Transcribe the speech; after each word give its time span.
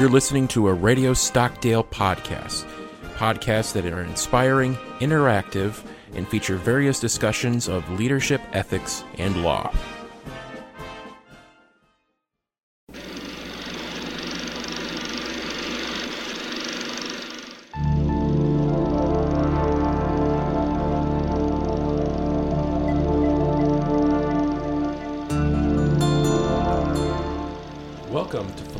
You're 0.00 0.10
listening 0.10 0.48
to 0.48 0.66
a 0.66 0.72
Radio 0.72 1.14
Stockdale 1.14 1.84
podcast. 1.84 2.66
Podcasts 3.14 3.72
that 3.74 3.86
are 3.86 4.02
inspiring, 4.02 4.74
interactive, 4.98 5.84
and 6.14 6.26
feature 6.26 6.56
various 6.56 6.98
discussions 6.98 7.68
of 7.68 7.88
leadership, 7.90 8.40
ethics, 8.52 9.04
and 9.18 9.44
law. 9.44 9.72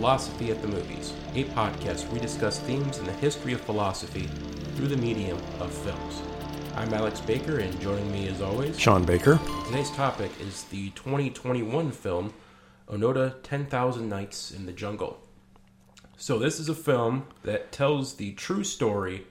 Philosophy 0.05 0.51
at 0.51 0.61
the 0.61 0.69
Movies, 0.69 1.15
a 1.35 1.45
podcast 1.45 2.05
where 2.05 2.13
we 2.13 2.21
discuss 2.21 2.59
themes 2.59 2.99
in 2.99 3.07
the 3.07 3.13
history 3.13 3.55
of 3.55 3.61
philosophy 3.63 4.29
through 4.77 4.89
the 4.89 4.99
medium 4.99 5.39
of 5.61 5.73
films. 5.73 6.21
I'm 6.77 6.93
Alex 6.93 7.23
Baker, 7.23 7.61
and 7.61 7.81
joining 7.81 8.13
me 8.13 8.29
as 8.29 8.43
always, 8.43 8.79
Sean 8.79 9.07
Baker. 9.07 9.41
Today's 9.65 9.91
topic 9.93 10.31
is 10.43 10.65
the 10.65 10.91
2021 10.91 11.91
film 11.91 12.35
Onoda 12.87 13.37
10,000 13.45 14.07
Nights 14.07 14.51
in 14.51 14.67
the 14.67 14.73
Jungle. 14.73 15.23
So, 16.19 16.39
this 16.39 16.61
is 16.61 16.69
a 16.69 16.75
film 16.75 17.27
that 17.43 17.73
tells 17.73 18.17
the 18.17 18.33
true 18.33 18.63
story 18.63 19.27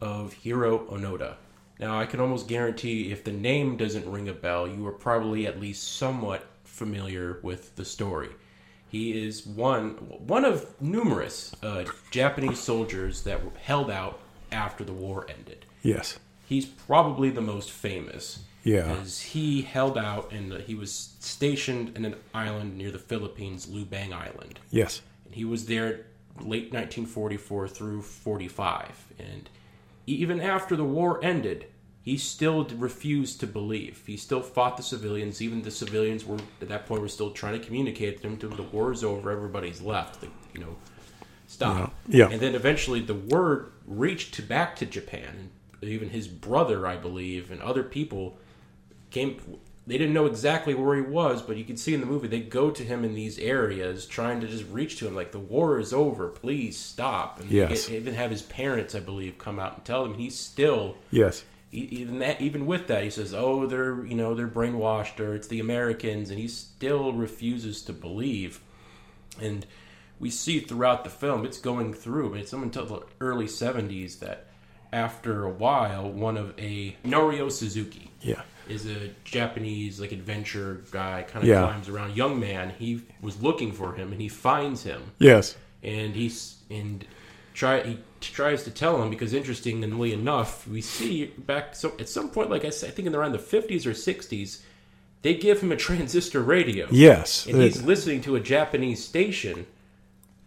of 0.00 0.34
Hiroo 0.42 0.90
Onoda. 0.90 1.34
Now, 1.78 2.00
I 2.00 2.06
can 2.06 2.20
almost 2.20 2.48
guarantee 2.48 3.12
if 3.12 3.22
the 3.22 3.32
name 3.32 3.76
doesn't 3.76 4.10
ring 4.10 4.30
a 4.30 4.32
bell, 4.32 4.66
you 4.66 4.86
are 4.86 4.92
probably 4.92 5.46
at 5.46 5.60
least 5.60 5.98
somewhat 5.98 6.46
familiar 6.64 7.38
with 7.42 7.76
the 7.76 7.84
story. 7.84 8.30
He 8.88 9.26
is 9.26 9.46
one 9.46 9.90
one 10.26 10.44
of 10.44 10.80
numerous 10.80 11.54
uh, 11.62 11.84
Japanese 12.10 12.58
soldiers 12.58 13.22
that 13.22 13.44
were 13.44 13.50
held 13.62 13.90
out 13.90 14.20
after 14.52 14.84
the 14.84 14.92
war 14.92 15.26
ended 15.28 15.66
Yes. 15.82 16.18
he's 16.48 16.66
probably 16.66 17.30
the 17.30 17.40
most 17.40 17.70
famous. 17.70 18.40
Yeah. 18.62 18.96
As 19.00 19.20
he 19.20 19.62
held 19.62 19.96
out 19.96 20.32
and 20.32 20.52
he 20.62 20.74
was 20.74 21.14
stationed 21.20 21.96
in 21.96 22.04
an 22.04 22.16
island 22.34 22.76
near 22.76 22.90
the 22.90 22.98
Philippines, 22.98 23.66
Lubang 23.66 24.12
Island. 24.12 24.58
Yes. 24.70 25.02
And 25.24 25.34
he 25.34 25.44
was 25.44 25.66
there 25.66 26.06
late 26.40 26.72
1944 26.72 27.68
through 27.68 28.02
45. 28.02 29.06
And 29.18 29.48
even 30.06 30.40
after 30.40 30.74
the 30.76 30.84
war 30.84 31.20
ended, 31.24 31.66
he 32.06 32.16
still 32.16 32.64
refused 32.76 33.40
to 33.40 33.48
believe. 33.48 34.04
He 34.06 34.16
still 34.16 34.40
fought 34.40 34.76
the 34.76 34.82
civilians. 34.84 35.42
Even 35.42 35.62
the 35.62 35.72
civilians 35.72 36.24
were 36.24 36.38
at 36.62 36.68
that 36.68 36.86
point 36.86 37.02
were 37.02 37.08
still 37.08 37.32
trying 37.32 37.58
to 37.60 37.66
communicate 37.66 38.22
to 38.22 38.28
him. 38.28 38.36
to 38.36 38.46
the 38.46 38.62
war's 38.62 39.02
over, 39.02 39.28
everybody's 39.32 39.82
left. 39.82 40.24
You 40.54 40.60
know, 40.60 40.76
stop. 41.48 41.92
Yeah. 42.06 42.28
Yeah. 42.28 42.32
And 42.32 42.40
then 42.40 42.54
eventually 42.54 43.00
the 43.00 43.14
word 43.14 43.72
reached 43.88 44.34
to 44.34 44.42
back 44.42 44.76
to 44.76 44.86
Japan, 44.86 45.50
and 45.80 45.90
even 45.90 46.10
his 46.10 46.28
brother, 46.28 46.86
I 46.86 46.96
believe, 46.96 47.50
and 47.50 47.60
other 47.60 47.82
people 47.82 48.38
came. 49.10 49.40
They 49.88 49.98
didn't 49.98 50.14
know 50.14 50.26
exactly 50.26 50.74
where 50.74 50.94
he 50.94 51.02
was, 51.02 51.42
but 51.42 51.56
you 51.56 51.64
can 51.64 51.76
see 51.76 51.92
in 51.92 51.98
the 52.00 52.06
movie 52.06 52.28
they 52.28 52.38
go 52.40 52.70
to 52.70 52.84
him 52.84 53.04
in 53.04 53.14
these 53.16 53.36
areas, 53.40 54.06
trying 54.06 54.40
to 54.42 54.46
just 54.46 54.64
reach 54.70 54.96
to 55.00 55.08
him, 55.08 55.16
like 55.16 55.32
the 55.32 55.40
war 55.40 55.80
is 55.80 55.92
over, 55.92 56.28
please 56.28 56.76
stop. 56.76 57.40
And 57.40 57.50
Yes. 57.50 57.86
they 57.86 57.96
even 57.96 58.14
have 58.14 58.30
his 58.30 58.42
parents, 58.42 58.94
I 58.94 59.00
believe, 59.00 59.38
come 59.38 59.58
out 59.58 59.74
and 59.74 59.84
tell 59.84 60.04
him. 60.04 60.14
He's 60.14 60.36
still 60.36 60.96
Yes. 61.10 61.44
Even 61.72 62.20
that 62.20 62.40
even 62.40 62.64
with 62.66 62.86
that 62.86 63.02
he 63.02 63.10
says 63.10 63.34
oh 63.34 63.66
they're 63.66 64.04
you 64.06 64.14
know 64.14 64.34
they're 64.34 64.46
brainwashed 64.48 65.18
or 65.20 65.34
it's 65.34 65.48
the 65.48 65.60
americans 65.60 66.30
and 66.30 66.38
he 66.38 66.46
still 66.48 67.12
refuses 67.12 67.82
to 67.82 67.92
believe 67.92 68.60
and 69.40 69.66
we 70.18 70.30
see 70.30 70.60
throughout 70.60 71.04
the 71.04 71.10
film 71.10 71.44
it's 71.44 71.58
going 71.58 71.92
through 71.92 72.30
but 72.30 72.38
it's 72.40 72.52
until 72.52 72.86
the 72.86 73.02
early 73.20 73.46
70s 73.46 74.20
that 74.20 74.46
after 74.92 75.44
a 75.44 75.50
while 75.50 76.08
one 76.10 76.36
of 76.36 76.54
a 76.58 76.96
norio 77.04 77.50
suzuki 77.50 78.10
Yeah. 78.22 78.42
is 78.68 78.86
a 78.86 79.10
japanese 79.24 80.00
like 80.00 80.12
adventure 80.12 80.84
guy 80.92 81.24
kind 81.28 81.42
of 81.42 81.48
Yeah. 81.48 81.62
climbs 81.62 81.88
around 81.88 82.16
young 82.16 82.38
man 82.38 82.72
he 82.78 83.02
was 83.20 83.42
looking 83.42 83.72
for 83.72 83.92
him 83.94 84.12
and 84.12 84.20
he 84.20 84.28
finds 84.28 84.84
him 84.84 85.02
Yes. 85.18 85.56
and 85.82 86.14
he's 86.14 86.58
and 86.70 87.04
try 87.56 87.82
he 87.82 87.98
tries 88.20 88.62
to 88.64 88.70
tell 88.70 89.02
him 89.02 89.08
because 89.10 89.32
interestingly 89.32 90.12
enough 90.12 90.66
we 90.68 90.80
see 90.80 91.26
back 91.50 91.74
so 91.74 91.92
at 91.98 92.08
some 92.08 92.28
point 92.28 92.50
like 92.50 92.64
i 92.64 92.70
said 92.70 92.88
i 92.88 92.92
think 92.92 93.06
in 93.08 93.14
around 93.14 93.32
the 93.32 93.38
50s 93.38 93.86
or 93.86 93.90
60s 93.92 94.60
they 95.22 95.34
give 95.34 95.60
him 95.60 95.72
a 95.72 95.76
transistor 95.76 96.42
radio 96.42 96.86
Yes. 96.90 97.46
and 97.46 97.60
he's 97.62 97.82
listening 97.82 98.20
to 98.22 98.36
a 98.36 98.40
japanese 98.40 99.02
station 99.04 99.66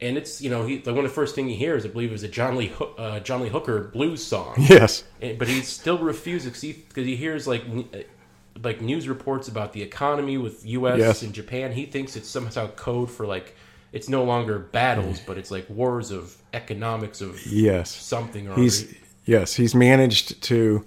and 0.01 0.17
it's 0.17 0.39
you 0.41 0.49
know 0.49 0.65
he 0.65 0.77
the 0.77 0.93
one 0.93 1.03
of 1.03 1.11
the 1.11 1.15
first 1.15 1.33
thing 1.35 1.49
he 1.49 1.55
hears 1.55 1.83
i 1.85 1.89
believe 1.89 2.13
is 2.13 2.23
a 2.23 2.27
john 2.27 2.55
lee 2.55 2.71
uh, 2.97 3.19
john 3.21 3.41
lee 3.41 3.49
hooker 3.49 3.85
blues 3.85 4.23
song 4.23 4.53
yes. 4.59 5.03
and, 5.21 5.37
but 5.39 5.47
he 5.47 5.61
still 5.61 5.97
refuses 5.97 6.47
because 6.47 6.61
he, 6.61 6.73
'cause 6.73 7.05
he 7.05 7.15
hears 7.15 7.47
like 7.47 7.63
uh, 7.93 7.97
like 8.63 8.81
news 8.81 9.07
reports 9.07 9.47
about 9.47 9.71
the 9.73 9.81
economy 9.81 10.37
with 10.37 10.65
U.S. 10.65 10.99
Yes. 10.99 11.21
and 11.21 11.33
Japan. 11.33 11.71
He 11.71 11.85
thinks 11.85 12.17
it's 12.17 12.27
somehow 12.27 12.67
code 12.71 13.09
for 13.09 13.25
like 13.25 13.55
it's 13.91 14.09
no 14.09 14.23
longer 14.23 14.59
battles, 14.59 15.19
but 15.25 15.37
it's 15.37 15.51
like 15.51 15.69
wars 15.69 16.11
of 16.11 16.35
economics 16.53 17.21
of 17.21 17.45
Yes. 17.45 17.89
something 17.89 18.47
or 18.47 18.55
He's 18.55 18.83
other. 18.83 18.93
yes. 19.25 19.55
He's 19.55 19.73
managed 19.75 20.41
to. 20.43 20.85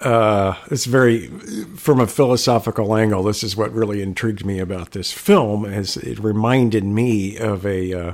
Uh, 0.00 0.56
it's 0.68 0.84
very 0.84 1.28
from 1.76 2.00
a 2.00 2.06
philosophical 2.08 2.96
angle. 2.96 3.22
This 3.22 3.44
is 3.44 3.56
what 3.56 3.72
really 3.72 4.02
intrigued 4.02 4.44
me 4.44 4.58
about 4.58 4.90
this 4.90 5.12
film, 5.12 5.64
as 5.64 5.96
it 5.96 6.18
reminded 6.18 6.82
me 6.84 7.36
of 7.38 7.64
a 7.64 7.92
uh, 7.94 8.12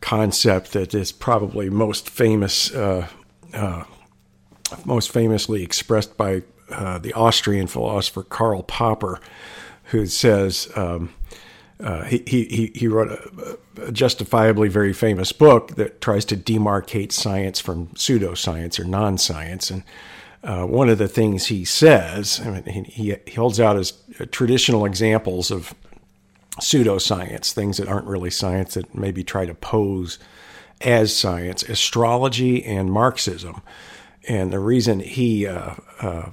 concept 0.00 0.72
that 0.72 0.94
is 0.94 1.12
probably 1.12 1.70
most 1.70 2.10
famous, 2.10 2.74
uh, 2.74 3.06
uh, 3.54 3.84
most 4.84 5.12
famously 5.12 5.62
expressed 5.62 6.16
by 6.16 6.42
uh, 6.70 6.98
the 6.98 7.12
Austrian 7.12 7.68
philosopher 7.68 8.24
Karl 8.24 8.62
Popper, 8.64 9.20
who 9.86 10.06
says. 10.06 10.68
Um, 10.74 11.10
uh, 11.82 12.04
he, 12.04 12.22
he, 12.26 12.72
he 12.74 12.88
wrote 12.88 13.10
a, 13.10 13.58
a 13.82 13.92
justifiably 13.92 14.68
very 14.68 14.92
famous 14.92 15.32
book 15.32 15.74
that 15.74 16.00
tries 16.00 16.24
to 16.26 16.36
demarcate 16.36 17.12
science 17.12 17.58
from 17.58 17.88
pseudoscience 17.88 18.78
or 18.78 18.84
non 18.84 19.18
science. 19.18 19.70
And 19.70 19.82
uh, 20.44 20.64
one 20.64 20.88
of 20.88 20.98
the 20.98 21.08
things 21.08 21.46
he 21.46 21.64
says, 21.64 22.40
I 22.44 22.50
mean, 22.50 22.84
he, 22.84 23.16
he 23.26 23.34
holds 23.34 23.58
out 23.58 23.76
as 23.76 23.94
traditional 24.30 24.84
examples 24.84 25.50
of 25.50 25.74
pseudoscience, 26.60 27.52
things 27.52 27.78
that 27.78 27.88
aren't 27.88 28.06
really 28.06 28.30
science 28.30 28.74
that 28.74 28.94
maybe 28.94 29.24
try 29.24 29.46
to 29.46 29.54
pose 29.54 30.18
as 30.80 31.14
science, 31.14 31.62
astrology 31.64 32.64
and 32.64 32.92
Marxism. 32.92 33.62
And 34.28 34.52
the 34.52 34.58
reason 34.58 35.00
he 35.00 35.46
uh, 35.46 35.74
uh, 36.00 36.30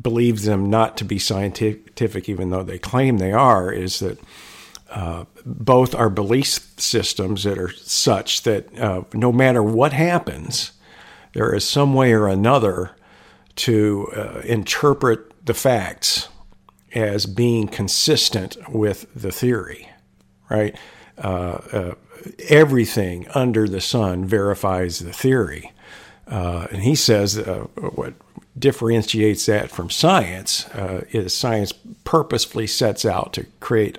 believes 0.00 0.44
them 0.44 0.70
not 0.70 0.96
to 0.98 1.04
be 1.04 1.18
scientific, 1.18 2.28
even 2.28 2.50
though 2.50 2.62
they 2.62 2.78
claim 2.78 3.18
they 3.18 3.32
are, 3.32 3.72
is 3.72 3.98
that 4.00 4.18
uh, 4.90 5.24
both 5.44 5.94
are 5.94 6.08
belief 6.08 6.46
systems 6.78 7.44
that 7.44 7.58
are 7.58 7.72
such 7.72 8.42
that 8.42 8.78
uh, 8.78 9.02
no 9.12 9.30
matter 9.30 9.62
what 9.62 9.92
happens, 9.92 10.72
there 11.34 11.54
is 11.54 11.68
some 11.68 11.92
way 11.94 12.12
or 12.12 12.26
another 12.26 12.92
to 13.56 14.08
uh, 14.16 14.40
interpret 14.44 15.44
the 15.44 15.54
facts 15.54 16.28
as 16.94 17.26
being 17.26 17.68
consistent 17.68 18.56
with 18.70 19.06
the 19.14 19.30
theory, 19.30 19.88
right? 20.48 20.74
Uh, 21.18 21.58
uh, 21.72 21.94
everything 22.48 23.26
under 23.34 23.68
the 23.68 23.80
sun 23.80 24.24
verifies 24.24 25.00
the 25.00 25.12
theory. 25.12 25.72
Uh, 26.26 26.66
and 26.70 26.82
he 26.82 26.94
says 26.94 27.36
what 27.76 28.14
differentiates 28.58 29.46
that 29.46 29.70
from 29.70 29.90
science 29.90 30.68
is 31.10 31.34
science 31.34 31.72
purposefully 32.04 32.66
sets 32.66 33.04
out 33.04 33.32
to 33.32 33.44
create 33.60 33.98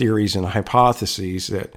theories 0.00 0.34
and 0.34 0.46
hypotheses 0.46 1.48
that 1.48 1.74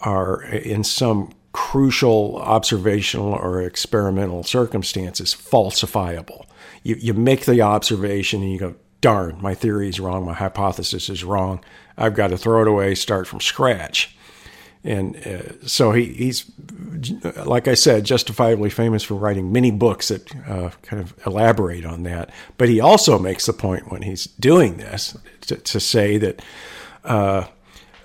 are 0.00 0.42
in 0.42 0.82
some 0.82 1.32
crucial 1.52 2.36
observational 2.38 3.32
or 3.34 3.62
experimental 3.62 4.42
circumstances 4.42 5.32
falsifiable. 5.32 6.44
You, 6.82 6.96
you 6.96 7.14
make 7.14 7.44
the 7.44 7.62
observation 7.62 8.42
and 8.42 8.52
you 8.52 8.58
go, 8.58 8.74
darn, 9.00 9.40
my 9.40 9.54
theory 9.54 9.88
is 9.88 10.00
wrong, 10.00 10.24
my 10.24 10.32
hypothesis 10.34 11.08
is 11.08 11.22
wrong. 11.22 11.62
I've 11.96 12.14
got 12.14 12.28
to 12.28 12.36
throw 12.36 12.62
it 12.62 12.68
away, 12.68 12.96
start 12.96 13.28
from 13.28 13.40
scratch. 13.40 14.16
And 14.82 15.16
uh, 15.24 15.64
so 15.64 15.92
he, 15.92 16.06
he's, 16.06 16.50
like 17.46 17.68
I 17.68 17.74
said, 17.74 18.04
justifiably 18.04 18.70
famous 18.70 19.04
for 19.04 19.14
writing 19.14 19.52
many 19.52 19.70
books 19.70 20.08
that 20.08 20.34
uh, 20.48 20.70
kind 20.82 21.00
of 21.00 21.14
elaborate 21.24 21.84
on 21.84 22.02
that. 22.02 22.30
But 22.58 22.68
he 22.68 22.80
also 22.80 23.20
makes 23.20 23.46
the 23.46 23.52
point 23.52 23.92
when 23.92 24.02
he's 24.02 24.24
doing 24.24 24.78
this 24.78 25.16
to, 25.42 25.56
to 25.56 25.78
say 25.78 26.18
that 26.18 26.42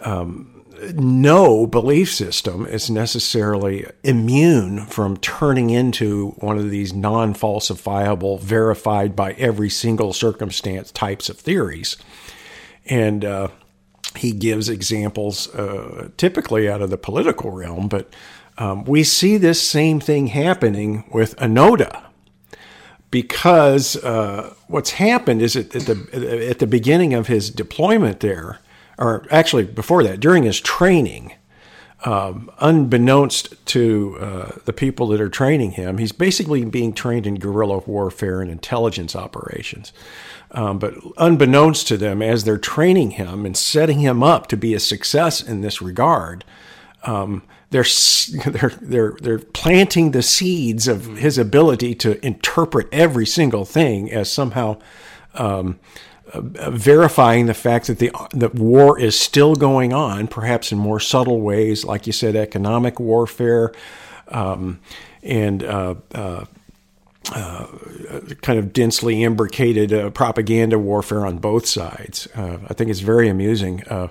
um, 0.01 0.63
no 0.93 1.65
belief 1.67 2.13
system 2.13 2.65
is 2.67 2.89
necessarily 2.89 3.85
immune 4.03 4.85
from 4.85 5.17
turning 5.17 5.69
into 5.71 6.29
one 6.37 6.57
of 6.57 6.69
these 6.69 6.93
non 6.93 7.33
falsifiable, 7.33 8.39
verified 8.39 9.15
by 9.15 9.31
every 9.33 9.69
single 9.69 10.13
circumstance 10.13 10.91
types 10.91 11.29
of 11.29 11.37
theories. 11.39 11.97
And 12.85 13.25
uh, 13.25 13.47
he 14.15 14.31
gives 14.31 14.69
examples, 14.69 15.53
uh, 15.55 16.09
typically 16.17 16.69
out 16.69 16.81
of 16.81 16.89
the 16.89 16.97
political 16.97 17.51
realm, 17.51 17.87
but 17.87 18.13
um, 18.59 18.83
we 18.85 19.03
see 19.03 19.37
this 19.37 19.61
same 19.67 19.99
thing 19.99 20.27
happening 20.27 21.05
with 21.11 21.35
Onoda. 21.37 22.03
because 23.11 23.95
uh, 24.03 24.53
what's 24.67 24.91
happened 24.91 25.41
is 25.41 25.55
at 25.55 25.71
the 25.71 26.47
at 26.49 26.59
the 26.59 26.67
beginning 26.67 27.13
of 27.13 27.27
his 27.27 27.49
deployment 27.49 28.19
there, 28.19 28.59
or 28.97 29.25
actually 29.29 29.63
before 29.63 30.03
that, 30.03 30.19
during 30.19 30.43
his 30.43 30.59
training, 30.59 31.33
um, 32.05 32.51
unbeknownst 32.59 33.65
to 33.67 34.17
uh, 34.19 34.51
the 34.65 34.73
people 34.73 35.07
that 35.07 35.21
are 35.21 35.29
training 35.29 35.71
him, 35.71 35.97
he's 35.97 36.11
basically 36.11 36.63
being 36.65 36.93
trained 36.93 37.25
in 37.25 37.35
guerrilla 37.35 37.79
warfare 37.79 38.41
and 38.41 38.51
intelligence 38.51 39.15
operations. 39.15 39.93
Um, 40.51 40.79
but 40.79 40.93
unbeknownst 41.17 41.87
to 41.89 41.97
them, 41.97 42.21
as 42.21 42.43
they're 42.43 42.57
training 42.57 43.11
him 43.11 43.45
and 43.45 43.57
setting 43.57 43.99
him 43.99 44.23
up 44.23 44.47
to 44.47 44.57
be 44.57 44.73
a 44.73 44.79
success 44.79 45.41
in 45.41 45.61
this 45.61 45.81
regard, 45.81 46.45
um, 47.03 47.43
they're 47.69 47.83
they're 48.47 48.73
they're 48.81 49.17
they're 49.21 49.39
planting 49.39 50.11
the 50.11 50.23
seeds 50.23 50.87
of 50.87 51.17
his 51.17 51.37
ability 51.37 51.95
to 51.95 52.23
interpret 52.25 52.87
every 52.91 53.25
single 53.25 53.65
thing 53.65 54.11
as 54.11 54.31
somehow 54.31 54.77
um, 55.33 55.79
verifying 56.33 57.45
the 57.45 57.53
fact 57.53 57.87
that 57.87 57.99
the 57.99 58.11
that 58.33 58.55
war 58.55 58.99
is 58.99 59.19
still 59.19 59.55
going 59.55 59.93
on, 59.93 60.27
perhaps 60.27 60.71
in 60.71 60.77
more 60.77 60.99
subtle 60.99 61.41
ways, 61.41 61.85
like 61.85 62.07
you 62.07 62.13
said, 62.13 62.35
economic 62.35 62.99
warfare 62.99 63.71
um, 64.29 64.79
and. 65.23 65.63
Uh, 65.63 65.95
uh, 66.13 66.45
uh, 67.33 67.67
kind 68.41 68.57
of 68.57 68.71
densely 68.71 69.21
imbricated 69.21 69.91
uh, 69.91 70.09
propaganda 70.11 70.79
warfare 70.79 71.25
on 71.25 71.39
both 71.39 71.65
sides. 71.65 72.25
Uh, 72.33 72.57
I 72.69 72.73
think 72.73 72.89
it's 72.89 73.01
very 73.01 73.27
amusing 73.27 73.83
uh, 73.89 74.07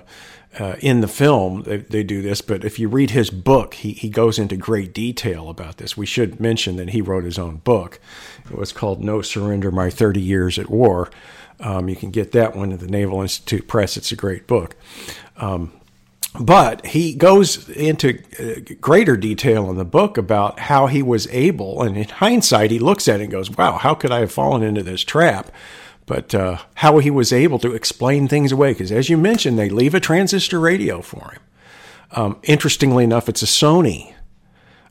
in 0.79 1.01
the 1.01 1.07
film 1.07 1.63
they, 1.63 1.77
they, 1.77 2.03
do 2.03 2.21
this, 2.21 2.41
but 2.41 2.63
if 2.63 2.79
you 2.79 2.87
read 2.87 3.11
his 3.11 3.29
book, 3.29 3.75
he, 3.75 3.93
he 3.93 4.09
goes 4.09 4.39
into 4.39 4.55
great 4.55 4.93
detail 4.93 5.49
about 5.49 5.77
this. 5.77 5.97
We 5.97 6.05
should 6.05 6.39
mention 6.39 6.77
that 6.77 6.89
he 6.89 7.01
wrote 7.01 7.23
his 7.23 7.39
own 7.39 7.57
book. 7.57 7.99
It 8.49 8.57
was 8.57 8.71
called 8.71 9.03
No 9.03 9.21
Surrender 9.21 9.71
My 9.71 9.89
30 9.89 10.21
Years 10.21 10.57
at 10.57 10.69
War. 10.69 11.09
Um, 11.59 11.89
you 11.89 11.95
can 11.95 12.11
get 12.11 12.31
that 12.33 12.55
one 12.55 12.71
at 12.71 12.79
the 12.79 12.87
Naval 12.87 13.21
Institute 13.21 13.67
Press. 13.67 13.97
It's 13.97 14.11
a 14.11 14.15
great 14.15 14.47
book. 14.47 14.75
Um, 15.37 15.71
but 16.39 16.85
he 16.85 17.15
goes 17.15 17.67
into 17.69 18.21
uh, 18.39 18.75
greater 18.79 19.17
detail 19.17 19.69
in 19.71 19.77
the 19.77 19.85
book 19.85 20.17
about 20.17 20.59
how 20.59 20.85
he 20.87 21.01
was 21.01 21.27
able, 21.27 21.81
and 21.81 21.97
in 21.97 22.07
hindsight, 22.07 22.69
he 22.69 22.79
looks 22.79 23.07
at 23.07 23.19
it 23.19 23.23
and 23.23 23.31
goes, 23.31 23.49
Wow, 23.49 23.77
how 23.77 23.95
could 23.95 24.11
I 24.11 24.19
have 24.19 24.31
fallen 24.31 24.61
into 24.61 24.83
this 24.83 25.03
trap? 25.03 25.51
but 26.07 26.33
uh, 26.33 26.57
how 26.75 26.97
he 26.97 27.11
was 27.11 27.31
able 27.31 27.59
to 27.59 27.75
explain 27.75 28.27
things 28.27 28.51
away. 28.51 28.71
Because 28.71 28.91
as 28.91 29.09
you 29.09 29.17
mentioned, 29.17 29.59
they 29.59 29.69
leave 29.69 29.93
a 29.93 29.99
transistor 29.99 30.59
radio 30.59 31.01
for 31.01 31.31
him. 31.31 31.41
Um, 32.11 32.39
interestingly 32.43 33.03
enough, 33.03 33.29
it's 33.29 33.43
a 33.43 33.45
Sony. 33.45 34.15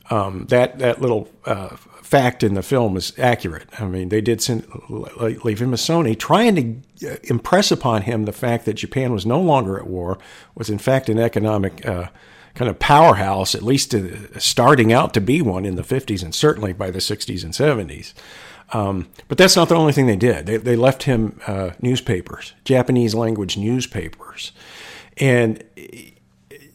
Um, 0.09 0.45
that 0.47 0.79
that 0.79 1.01
little 1.01 1.27
uh, 1.45 1.75
fact 2.07 2.41
in 2.41 2.53
the 2.53 2.63
film 2.63 2.95
is 2.95 3.11
accurate. 3.17 3.67
I 3.77 3.85
mean, 3.85 4.07
they 4.07 4.21
did 4.21 4.41
send, 4.41 4.65
leave 4.89 5.61
him 5.61 5.73
a 5.73 5.77
Sony, 5.77 6.17
trying 6.17 6.83
to 7.01 7.11
uh, 7.11 7.15
impress 7.23 7.69
upon 7.69 8.03
him 8.03 8.23
the 8.23 8.31
fact 8.31 8.63
that 8.63 8.75
Japan 8.75 9.11
was 9.11 9.25
no 9.25 9.41
longer 9.41 9.77
at 9.77 9.87
war, 9.87 10.17
was 10.55 10.69
in 10.69 10.77
fact 10.77 11.09
an 11.09 11.19
economic 11.19 11.85
uh, 11.85 12.07
kind 12.55 12.69
of 12.69 12.79
powerhouse, 12.79 13.53
at 13.53 13.61
least 13.61 13.93
uh, 13.93 14.39
starting 14.39 14.93
out 14.93 15.13
to 15.15 15.21
be 15.21 15.41
one 15.41 15.65
in 15.65 15.75
the 15.75 15.83
50s 15.83 16.23
and 16.23 16.33
certainly 16.33 16.71
by 16.71 16.89
the 16.91 16.99
60s 16.99 17.43
and 17.43 17.53
70s. 17.53 18.13
Um, 18.71 19.09
but 19.27 19.37
that's 19.37 19.57
not 19.57 19.67
the 19.67 19.75
only 19.75 19.91
thing 19.91 20.07
they 20.07 20.15
did. 20.15 20.45
They, 20.45 20.55
they 20.55 20.75
left 20.77 21.03
him 21.03 21.41
uh, 21.45 21.71
newspapers, 21.81 22.53
Japanese 22.63 23.15
language 23.15 23.57
newspapers. 23.57 24.53
And 25.17 25.61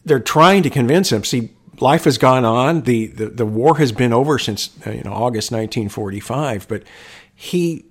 they're 0.05 0.19
trying 0.19 0.61
to 0.61 0.69
convince 0.69 1.11
him 1.11 1.23
see, 1.23 1.53
life 1.79 2.03
has 2.05 2.17
gone 2.17 2.45
on. 2.45 2.81
The, 2.81 3.07
the, 3.07 3.29
the 3.29 3.45
war 3.45 3.77
has 3.77 3.91
been 3.91 4.13
over 4.13 4.39
since 4.39 4.69
uh, 4.85 4.91
you 4.91 5.03
know 5.03 5.13
August 5.13 5.51
1945. 5.51 6.67
But 6.67 6.83
he, 7.33 7.85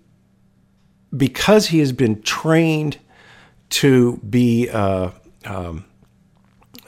because 1.17 1.69
he 1.69 1.79
has 1.81 1.93
been 1.93 2.23
trained 2.23 2.99
to 3.71 4.19
be 4.19 4.69
uh, 4.71 5.11
um, 5.45 5.85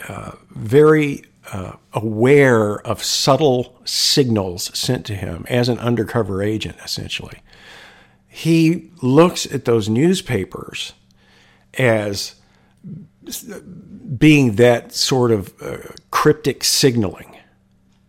uh, 0.09 0.33
very 0.51 1.25
uh, 1.53 1.73
aware 1.93 2.81
of 2.87 3.03
subtle 3.03 3.79
signals 3.85 4.77
sent 4.79 5.07
to 5.07 5.15
him 5.15 5.45
as 5.49 5.69
an 5.69 5.79
undercover 5.79 6.43
agent, 6.43 6.77
essentially. 6.85 7.41
He 8.27 8.91
looks 9.01 9.47
at 9.47 9.65
those 9.65 9.89
newspapers 9.89 10.93
as 11.79 12.35
being 14.19 14.57
that 14.57 14.93
sort 14.93 15.31
of 15.31 15.55
uh, 15.61 15.79
cryptic 16.11 16.65
signaling. 16.65 17.37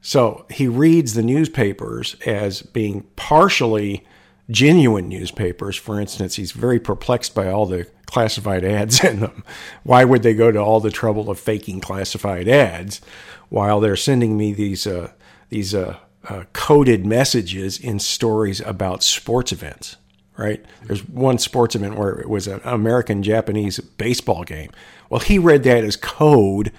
So 0.01 0.45
he 0.51 0.67
reads 0.67 1.13
the 1.15 1.23
newspapers 1.23 2.15
as 2.25 2.61
being 2.61 3.07
partially 3.15 4.05
genuine 4.49 5.09
newspapers. 5.09 5.75
For 5.75 5.99
instance, 5.99 6.35
he's 6.35 6.51
very 6.51 6.79
perplexed 6.79 7.33
by 7.33 7.47
all 7.47 7.65
the 7.65 7.87
classified 8.05 8.63
ads 8.63 9.03
in 9.03 9.19
them. 9.21 9.43
Why 9.83 10.05
would 10.05 10.23
they 10.23 10.33
go 10.33 10.51
to 10.51 10.59
all 10.59 10.79
the 10.79 10.91
trouble 10.91 11.29
of 11.29 11.39
faking 11.39 11.79
classified 11.79 12.47
ads 12.47 13.01
while 13.49 13.79
they're 13.79 13.95
sending 13.95 14.37
me 14.37 14.53
these 14.53 14.85
uh, 14.85 15.11
these 15.49 15.73
uh, 15.73 15.97
uh, 16.29 16.43
coded 16.53 17.05
messages 17.05 17.79
in 17.79 17.99
stories 17.99 18.61
about 18.61 19.03
sports 19.03 19.51
events? 19.51 19.97
Right? 20.37 20.63
There's 20.83 21.07
one 21.07 21.37
sports 21.37 21.75
event 21.75 21.97
where 21.97 22.19
it 22.19 22.29
was 22.29 22.45
an 22.47 22.59
American 22.65 23.23
Japanese 23.23 23.79
baseball 23.79 24.43
game. 24.43 24.69
Well, 25.09 25.21
he 25.21 25.39
read 25.39 25.63
that 25.63 25.83
as 25.83 25.95
code. 25.95 26.71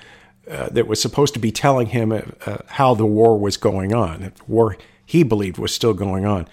Uh, 0.49 0.69
that 0.69 0.87
was 0.87 1.03
supposed 1.03 1.35
to 1.35 1.41
be 1.41 1.51
telling 1.51 1.89
him 1.89 2.13
uh, 2.13 2.21
uh, 2.47 2.59
how 2.69 2.95
the 2.95 3.05
war 3.05 3.37
was 3.37 3.57
going 3.57 3.93
on. 3.93 4.21
The 4.21 4.33
war 4.47 4.77
he 5.05 5.25
believed 5.25 5.59
was 5.59 5.75
still 5.75 5.93
going 5.93 6.25
on 6.25 6.47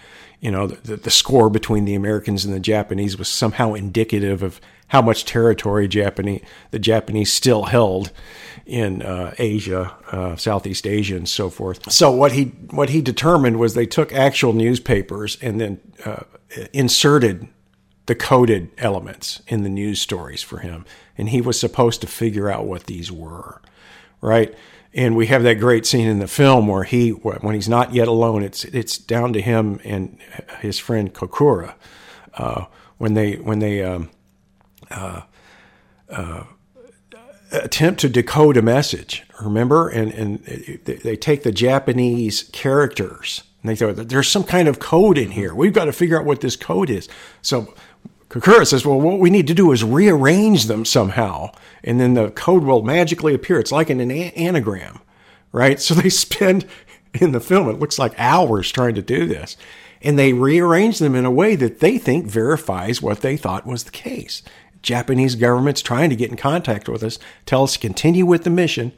you 0.44 0.52
know, 0.52 0.68
the, 0.68 0.98
the, 0.98 1.10
score 1.10 1.50
between 1.50 1.86
the 1.86 1.96
Americans 1.96 2.44
and 2.44 2.54
the 2.54 2.60
Japanese 2.60 3.18
was 3.18 3.30
somehow 3.30 3.76
indicative 3.76 4.44
of 4.44 4.60
how 4.90 5.02
much 5.02 5.24
territory 5.24 5.88
Japanese 5.88 6.42
the 6.72 6.80
Japanese 6.80 7.32
still 7.32 7.64
held 7.64 8.12
in 8.66 9.02
uh, 9.02 9.34
Asia, 9.40 9.96
uh, 10.12 10.36
Southeast 10.36 10.86
Asia, 10.86 11.16
and 11.16 11.30
so 11.30 11.50
forth. 11.50 11.90
So 11.90 12.12
what 12.12 12.34
he 12.34 12.48
what 12.72 12.90
he 12.90 13.02
determined 13.02 13.58
was 13.58 13.74
they 13.74 13.86
took 13.86 14.12
actual 14.12 14.52
newspapers 14.52 15.38
and 15.42 15.62
then 15.62 15.80
uh, 16.04 16.24
inserted 16.74 17.48
the 18.08 18.14
coded 18.14 18.70
elements 18.78 19.42
in 19.48 19.64
the 19.64 19.70
news 19.70 20.02
stories 20.02 20.44
for 20.44 20.58
him, 20.58 20.84
and 21.18 21.30
he 21.30 21.42
was 21.42 21.60
supposed 21.60 22.02
to 22.02 22.08
figure 22.08 22.50
out 22.50 22.66
what 22.66 22.86
these 22.86 23.12
were, 23.12 23.62
right? 24.22 24.56
and 24.94 25.16
we 25.16 25.28
have 25.28 25.44
that 25.44 25.56
great 25.56 25.86
scene 25.86 26.08
in 26.08 26.20
the 26.20 26.28
film 26.28 26.68
where 26.68 26.84
he 26.84 27.10
when 27.10 27.56
he's 27.56 27.70
not 27.70 27.94
yet 27.94 28.08
alone 28.08 28.44
it's 28.44 28.64
it's 28.66 28.98
down 28.98 29.34
to 29.34 29.42
him 29.42 29.80
and 29.84 30.18
his 30.62 30.78
friend 30.80 31.14
kokura 31.14 31.74
uh, 32.36 32.66
when 32.98 33.14
they 33.14 33.36
when 33.36 33.60
they 33.60 33.84
um, 33.84 34.10
uh, 34.92 35.22
uh, 36.10 36.44
attempt 37.52 38.00
to 38.02 38.10
decode 38.10 38.58
a 38.58 38.62
message 38.62 39.24
remember? 39.42 39.90
And 39.90 40.12
and 40.14 40.40
they 40.86 41.16
take 41.16 41.44
the 41.44 41.52
japanese 41.52 42.44
characters 42.52 43.44
and 43.62 43.70
they 43.70 43.76
thought 43.76 44.10
there's 44.10 44.28
some 44.28 44.44
kind 44.44 44.68
of 44.68 44.80
code 44.80 45.18
in 45.18 45.32
here. 45.32 45.56
We've 45.56 45.74
got 45.74 45.86
to 45.86 45.94
figure 45.94 46.20
out 46.20 46.26
what 46.26 46.42
this 46.42 46.58
code 46.58 46.90
is. 46.90 47.08
So 47.42 47.74
Kokura 48.34 48.66
says, 48.66 48.84
well, 48.84 49.00
what 49.00 49.20
we 49.20 49.30
need 49.30 49.46
to 49.46 49.54
do 49.54 49.72
is 49.72 49.84
rearrange 49.84 50.66
them 50.66 50.86
somehow, 50.86 51.52
and 51.84 52.00
then 52.00 52.16
the 52.16 52.32
code 52.32 52.64
will 52.64 52.82
magically 52.82 53.36
appear. 53.36 53.60
It's 53.60 53.72
like 53.72 53.92
an 53.92 54.02
anagram, 54.10 55.02
right? 55.52 55.80
So 55.80 55.94
they 55.94 56.10
spend 56.10 56.66
in 57.14 57.32
the 57.32 57.40
film, 57.40 57.70
it 57.70 57.78
looks 57.78 58.00
like 58.00 58.20
hours 58.20 58.72
trying 58.72 58.96
to 58.96 59.04
do 59.04 59.28
this. 59.28 59.56
And 60.02 60.18
they 60.18 60.34
rearrange 60.34 60.98
them 60.98 61.14
in 61.14 61.26
a 61.26 61.32
way 61.32 61.56
that 61.58 61.80
they 61.80 62.00
think 62.00 62.26
verifies 62.26 63.04
what 63.04 63.22
they 63.22 63.38
thought 63.38 63.68
was 63.68 63.84
the 63.84 63.92
case. 63.92 64.42
Japanese 64.82 65.36
government's 65.36 65.84
trying 65.84 66.10
to 66.10 66.16
get 66.16 66.32
in 66.32 66.36
contact 66.36 66.90
with 66.90 67.04
us, 67.04 67.20
tell 67.46 67.62
us 67.62 67.74
to 67.74 67.80
continue 67.80 68.26
with 68.26 68.46
the 68.46 68.50
mission. 68.50 68.94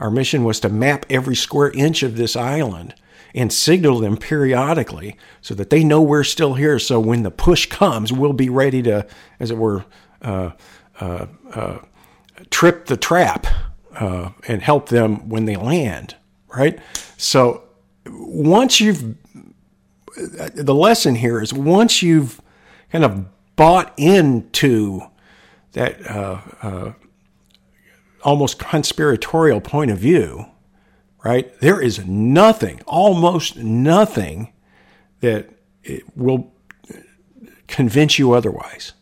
Our 0.00 0.10
mission 0.10 0.42
was 0.42 0.58
to 0.60 0.68
map 0.68 1.06
every 1.08 1.36
square 1.36 1.70
inch 1.70 2.02
of 2.02 2.16
this 2.16 2.34
island 2.34 2.94
and 3.34 3.52
signal 3.52 4.00
them 4.00 4.16
periodically 4.16 5.16
so 5.40 5.54
that 5.54 5.70
they 5.70 5.84
know 5.84 6.02
we're 6.02 6.24
still 6.24 6.54
here. 6.54 6.78
So 6.78 6.98
when 7.00 7.22
the 7.22 7.30
push 7.30 7.66
comes, 7.66 8.12
we'll 8.12 8.32
be 8.32 8.48
ready 8.48 8.82
to, 8.82 9.06
as 9.38 9.50
it 9.50 9.56
were, 9.56 9.84
uh, 10.22 10.50
uh, 11.00 11.26
uh, 11.52 11.78
trip 12.50 12.86
the 12.86 12.96
trap 12.96 13.46
uh, 13.94 14.30
and 14.48 14.62
help 14.62 14.88
them 14.88 15.28
when 15.28 15.44
they 15.44 15.56
land, 15.56 16.16
right? 16.54 16.78
So 17.16 17.64
once 18.06 18.80
you've, 18.80 19.16
the 20.16 20.74
lesson 20.74 21.14
here 21.14 21.40
is 21.40 21.52
once 21.52 22.02
you've 22.02 22.40
kind 22.90 23.04
of 23.04 23.26
bought 23.56 23.92
into 23.96 25.02
that 25.72 26.04
uh, 26.10 26.40
uh, 26.62 26.92
almost 28.22 28.58
conspiratorial 28.58 29.60
point 29.60 29.90
of 29.90 29.98
view, 29.98 30.46
right? 31.24 31.58
There 31.60 31.80
is 31.80 32.06
nothing, 32.06 32.80
almost 32.86 33.56
nothing, 33.56 34.52
that 35.20 35.50
will 36.16 36.52
convince 37.66 38.18
you 38.18 38.32
otherwise. 38.32 38.92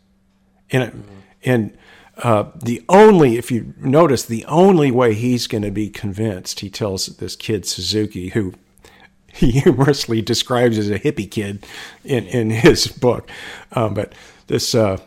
And 0.70 0.92
mm-hmm. 0.92 1.10
and 1.44 1.78
Uh, 2.18 2.50
the 2.64 2.82
only, 2.88 3.36
if 3.38 3.48
you 3.52 3.74
notice, 3.78 4.24
the 4.24 4.44
only 4.46 4.90
way 4.90 5.14
he's 5.14 5.46
going 5.46 5.62
to 5.62 5.70
be 5.70 5.88
convinced, 5.88 6.58
he 6.60 6.68
tells 6.68 7.06
this 7.06 7.36
kid 7.36 7.64
Suzuki, 7.64 8.30
who 8.30 8.54
he 9.32 9.52
humorously 9.60 10.20
describes 10.20 10.78
as 10.78 10.90
a 10.90 10.98
hippie 10.98 11.30
kid 11.30 11.64
in, 12.04 12.26
in 12.26 12.50
his 12.50 12.88
book. 12.88 13.30
Um, 13.70 13.94
but 13.94 14.12
this, 14.48 14.74
uh, 14.74 14.98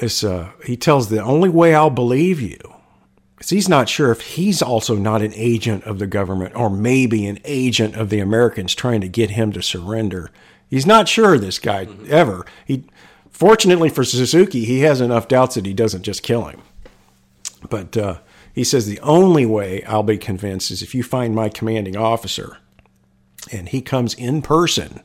this, 0.00 0.24
uh, 0.24 0.52
he 0.64 0.78
tells 0.78 1.10
the 1.10 1.22
only 1.22 1.50
way 1.50 1.74
I'll 1.74 1.90
believe 1.90 2.40
you 2.40 2.58
is 3.40 3.50
he's 3.50 3.68
not 3.68 3.88
sure 3.88 4.12
if 4.12 4.20
he's 4.20 4.62
also 4.62 4.96
not 4.96 5.22
an 5.22 5.32
agent 5.34 5.84
of 5.84 5.98
the 5.98 6.06
government 6.06 6.54
or 6.54 6.70
maybe 6.70 7.26
an 7.26 7.38
agent 7.44 7.96
of 7.96 8.10
the 8.10 8.20
Americans 8.20 8.74
trying 8.74 9.00
to 9.00 9.08
get 9.08 9.30
him 9.30 9.52
to 9.52 9.62
surrender. 9.62 10.30
He's 10.68 10.86
not 10.86 11.08
sure 11.08 11.38
this 11.38 11.58
guy 11.58 11.88
ever. 12.08 12.44
He, 12.64 12.84
fortunately 13.30 13.88
for 13.88 14.04
Suzuki, 14.04 14.64
he 14.64 14.80
has 14.80 15.00
enough 15.00 15.26
doubts 15.26 15.54
that 15.54 15.66
he 15.66 15.72
doesn't 15.72 16.02
just 16.02 16.22
kill 16.22 16.44
him. 16.44 16.60
But 17.68 17.96
uh, 17.96 18.18
he 18.52 18.64
says 18.64 18.86
the 18.86 19.00
only 19.00 19.46
way 19.46 19.82
I'll 19.84 20.02
be 20.02 20.18
convinced 20.18 20.70
is 20.70 20.82
if 20.82 20.94
you 20.94 21.02
find 21.02 21.34
my 21.34 21.48
commanding 21.48 21.96
officer 21.96 22.58
and 23.50 23.68
he 23.68 23.80
comes 23.80 24.14
in 24.14 24.42
person 24.42 25.00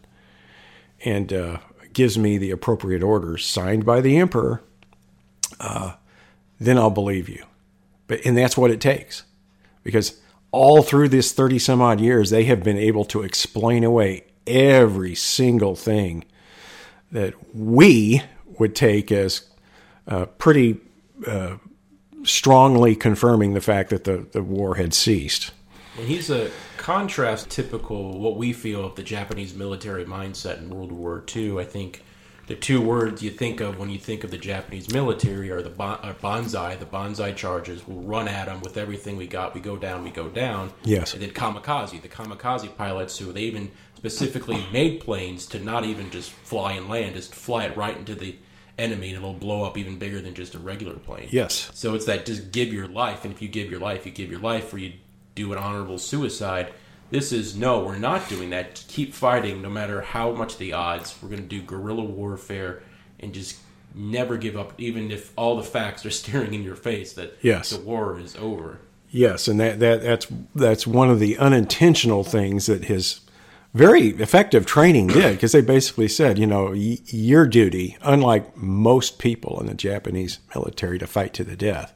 and 1.03 1.31
uh, 1.31 1.57
gives 1.93 2.17
me 2.17 2.37
the 2.37 2.51
appropriate 2.51 3.03
orders 3.03 3.45
signed 3.45 3.85
by 3.85 4.01
the 4.01 4.17
emperor, 4.17 4.61
uh, 5.59 5.93
then 6.59 6.77
I'll 6.77 6.89
believe 6.89 7.29
you. 7.29 7.43
But 8.07 8.25
and 8.25 8.37
that's 8.37 8.57
what 8.57 8.71
it 8.71 8.79
takes, 8.79 9.23
because 9.83 10.19
all 10.51 10.83
through 10.83 11.09
this 11.09 11.31
thirty 11.31 11.59
some 11.59 11.81
odd 11.81 11.99
years, 11.99 12.29
they 12.29 12.45
have 12.45 12.63
been 12.63 12.77
able 12.77 13.05
to 13.05 13.23
explain 13.23 13.83
away 13.83 14.25
every 14.47 15.15
single 15.15 15.75
thing 15.75 16.23
that 17.11 17.33
we 17.55 18.21
would 18.59 18.75
take 18.75 19.11
as 19.11 19.49
uh, 20.07 20.25
pretty 20.25 20.77
uh, 21.25 21.57
strongly 22.23 22.95
confirming 22.95 23.53
the 23.53 23.61
fact 23.61 23.89
that 23.89 24.03
the, 24.03 24.27
the 24.31 24.43
war 24.43 24.75
had 24.75 24.93
ceased. 24.93 25.51
He's 25.97 26.29
a 26.29 26.51
contrast 26.77 27.49
typical 27.49 28.19
what 28.19 28.35
we 28.35 28.53
feel 28.53 28.85
of 28.85 28.95
the 28.95 29.03
Japanese 29.03 29.55
military 29.55 30.05
mindset 30.05 30.57
in 30.57 30.69
World 30.69 30.91
War 30.91 31.23
II. 31.33 31.59
I 31.59 31.63
think 31.63 32.03
the 32.47 32.55
two 32.55 32.79
words 32.81 33.23
you 33.23 33.31
think 33.31 33.59
of 33.59 33.79
when 33.79 33.89
you 33.89 33.97
think 33.97 34.23
of 34.23 34.31
the 34.31 34.37
Japanese 34.37 34.91
military 34.91 35.49
are 35.49 35.61
the 35.61 35.69
bon- 35.69 35.99
are 36.03 36.11
uh, 36.11 36.15
banzai. 36.21 36.75
The 36.75 36.85
banzai 36.85 37.31
charges. 37.31 37.87
We'll 37.87 38.03
run 38.03 38.27
at 38.27 38.45
them 38.45 38.61
with 38.61 38.77
everything 38.77 39.17
we 39.17 39.27
got. 39.27 39.55
We 39.55 39.61
go 39.61 39.77
down. 39.77 40.03
We 40.03 40.11
go 40.11 40.29
down. 40.29 40.71
Yes. 40.83 41.13
And 41.13 41.23
then 41.23 41.31
kamikaze. 41.31 42.01
The 42.01 42.07
kamikaze 42.07 42.75
pilots 42.75 43.17
who 43.17 43.31
they 43.31 43.41
even 43.41 43.71
specifically 43.95 44.63
made 44.71 44.99
planes 44.99 45.47
to 45.47 45.59
not 45.59 45.85
even 45.85 46.11
just 46.11 46.29
fly 46.29 46.73
and 46.73 46.87
land, 46.87 47.15
just 47.15 47.33
fly 47.33 47.65
it 47.65 47.75
right 47.75 47.97
into 47.97 48.13
the 48.13 48.35
enemy, 48.77 49.09
and 49.09 49.17
it'll 49.17 49.33
blow 49.33 49.63
up 49.63 49.77
even 49.77 49.97
bigger 49.97 50.21
than 50.21 50.35
just 50.35 50.53
a 50.53 50.59
regular 50.59 50.95
plane. 50.95 51.27
Yes. 51.31 51.71
So 51.73 51.95
it's 51.95 52.05
that 52.05 52.25
just 52.25 52.51
give 52.51 52.71
your 52.71 52.87
life, 52.87 53.25
and 53.25 53.33
if 53.33 53.41
you 53.41 53.47
give 53.47 53.71
your 53.71 53.79
life, 53.79 54.05
you 54.05 54.11
give 54.11 54.29
your 54.29 54.41
life, 54.41 54.71
or 54.73 54.77
you 54.77 54.93
do 55.33 55.51
an 55.51 55.57
honorable 55.57 55.97
suicide. 55.97 56.73
This 57.15 57.31
is 57.31 57.55
no, 57.55 57.79
we're 57.85 57.97
not 57.97 58.27
doing 58.27 58.49
that. 58.49 58.83
Keep 58.89 59.13
fighting 59.13 59.61
no 59.61 59.69
matter 59.69 60.01
how 60.01 60.33
much 60.33 60.57
the 60.57 60.73
odds. 60.73 61.15
We're 61.21 61.29
going 61.29 61.43
to 61.43 61.47
do 61.47 61.61
guerrilla 61.61 62.03
warfare 62.03 62.83
and 63.21 63.33
just 63.33 63.57
never 63.93 64.35
give 64.35 64.57
up, 64.57 64.73
even 64.77 65.09
if 65.11 65.31
all 65.37 65.55
the 65.55 65.63
facts 65.63 66.05
are 66.05 66.09
staring 66.21 66.53
in 66.53 66.61
your 66.61 66.75
face 66.75 67.13
that 67.13 67.37
Yes. 67.41 67.69
the 67.69 67.79
war 67.79 68.19
is 68.19 68.35
over. 68.35 68.79
Yes, 69.09 69.47
and 69.47 69.57
that, 69.61 69.79
that 69.79 70.01
that's 70.01 70.27
that's 70.55 70.85
one 70.85 71.09
of 71.09 71.21
the 71.21 71.37
unintentional 71.37 72.25
things 72.25 72.65
that 72.65 72.83
his 72.85 73.21
very 73.73 74.07
effective 74.09 74.65
training 74.65 75.07
did 75.07 75.35
because 75.37 75.53
they 75.53 75.61
basically 75.61 76.09
said, 76.09 76.37
you 76.37 76.45
know, 76.45 76.71
y- 76.71 76.97
your 77.05 77.47
duty, 77.47 77.97
unlike 78.01 78.57
most 78.57 79.19
people 79.19 79.57
in 79.61 79.67
the 79.67 79.73
Japanese 79.73 80.39
military 80.53 80.99
to 80.99 81.07
fight 81.07 81.33
to 81.35 81.45
the 81.45 81.55
death, 81.55 81.93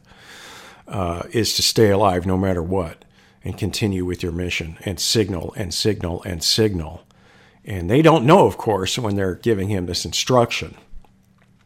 uh, 0.87 1.23
is 1.33 1.55
to 1.57 1.61
stay 1.61 1.89
alive 1.89 2.25
no 2.25 2.37
matter 2.37 2.63
what 2.63 3.03
and 3.43 3.57
continue 3.57 4.05
with 4.05 4.21
your 4.21 4.31
mission 4.31 4.77
and 4.85 4.99
signal 4.99 5.53
and 5.55 5.73
signal 5.73 6.21
and 6.23 6.43
signal. 6.43 7.03
And 7.65 7.89
they 7.89 8.01
don't 8.01 8.25
know, 8.25 8.45
of 8.45 8.57
course, 8.57 8.97
when 8.97 9.15
they're 9.15 9.35
giving 9.35 9.69
him 9.69 9.85
this 9.85 10.05
instruction 10.05 10.75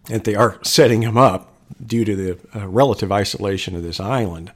that 0.05 0.23
they 0.25 0.35
are 0.35 0.59
setting 0.63 1.01
him 1.01 1.17
up 1.17 1.53
due 1.85 2.05
to 2.05 2.15
the 2.15 2.39
uh, 2.55 2.67
relative 2.67 3.11
isolation 3.11 3.75
of 3.75 3.83
this 3.83 3.99
island. 3.99 4.51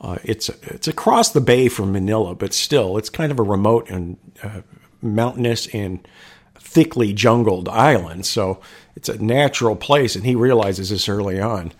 Uh, 0.00 0.18
it's 0.24 0.48
it's 0.48 0.88
across 0.88 1.30
the 1.30 1.40
bay 1.40 1.68
from 1.68 1.92
Manila, 1.92 2.34
but 2.34 2.52
still, 2.52 2.96
it's 2.96 3.10
kind 3.10 3.32
of 3.32 3.38
a 3.38 3.42
remote 3.42 3.88
and 3.90 4.16
uh, 4.42 4.60
mountainous 5.00 5.66
and 5.68 6.06
thickly 6.54 7.12
jungled 7.12 7.68
island. 7.68 8.26
So 8.26 8.60
it's 8.94 9.08
a 9.08 9.22
natural 9.22 9.76
place, 9.76 10.16
and 10.16 10.26
he 10.26 10.34
realizes 10.34 10.90
this 10.90 11.08
early 11.08 11.40
on. 11.40 11.72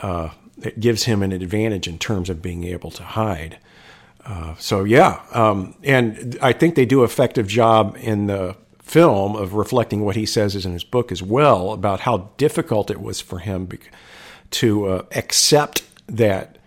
Uh, 0.00 0.30
it 0.62 0.80
gives 0.80 1.04
him 1.04 1.22
an 1.22 1.32
advantage 1.32 1.86
in 1.86 1.98
terms 1.98 2.30
of 2.30 2.42
being 2.42 2.64
able 2.64 2.90
to 2.92 3.02
hide. 3.02 3.58
Uh, 4.28 4.54
so 4.58 4.84
yeah, 4.84 5.22
um, 5.32 5.74
and 5.82 6.36
I 6.42 6.52
think 6.52 6.74
they 6.74 6.84
do 6.84 7.00
an 7.00 7.06
effective 7.06 7.46
job 7.46 7.96
in 7.98 8.26
the 8.26 8.56
film 8.82 9.34
of 9.34 9.54
reflecting 9.54 10.04
what 10.04 10.16
he 10.16 10.26
says 10.26 10.54
is 10.54 10.66
in 10.66 10.72
his 10.72 10.84
book 10.84 11.10
as 11.10 11.22
well 11.22 11.72
about 11.72 12.00
how 12.00 12.30
difficult 12.36 12.90
it 12.90 13.00
was 13.00 13.20
for 13.22 13.38
him 13.38 13.64
bec- 13.64 13.90
to 14.50 14.86
uh, 14.86 15.02
accept 15.12 15.82
that 16.06 16.58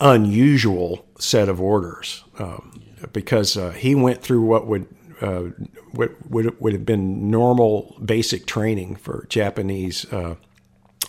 unusual 0.00 1.04
set 1.18 1.48
of 1.48 1.60
orders 1.60 2.24
um, 2.38 2.80
because 3.12 3.56
uh, 3.56 3.70
he 3.70 3.94
went 3.94 4.22
through 4.22 4.42
what 4.42 4.66
would 4.66 4.86
uh, 5.20 5.44
what 5.92 6.10
would 6.30 6.60
would 6.60 6.72
have 6.72 6.86
been 6.86 7.30
normal 7.30 7.96
basic 8.04 8.46
training 8.46 8.96
for 8.96 9.26
Japanese 9.28 10.04
uh, 10.12 10.36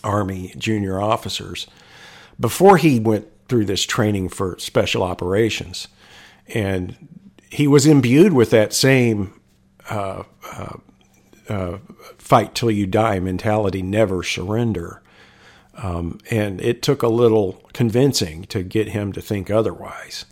Army 0.03 0.53
junior 0.57 0.99
officers 1.01 1.67
before 2.39 2.77
he 2.77 2.99
went 2.99 3.27
through 3.47 3.65
this 3.65 3.85
training 3.85 4.29
for 4.29 4.57
special 4.59 5.03
operations, 5.03 5.87
and 6.47 7.07
he 7.49 7.67
was 7.67 7.85
imbued 7.85 8.33
with 8.33 8.49
that 8.51 8.73
same 8.73 9.39
uh, 9.89 10.23
uh, 10.51 10.77
uh, 11.49 11.77
fight 12.17 12.55
till 12.55 12.71
you 12.71 12.87
die 12.87 13.19
mentality, 13.19 13.81
never 13.81 14.23
surrender. 14.23 15.01
Um, 15.75 16.19
and 16.29 16.61
it 16.61 16.81
took 16.81 17.01
a 17.01 17.07
little 17.07 17.63
convincing 17.73 18.43
to 18.45 18.63
get 18.63 18.89
him 18.89 19.11
to 19.13 19.21
think 19.21 19.49
otherwise. 19.49 20.25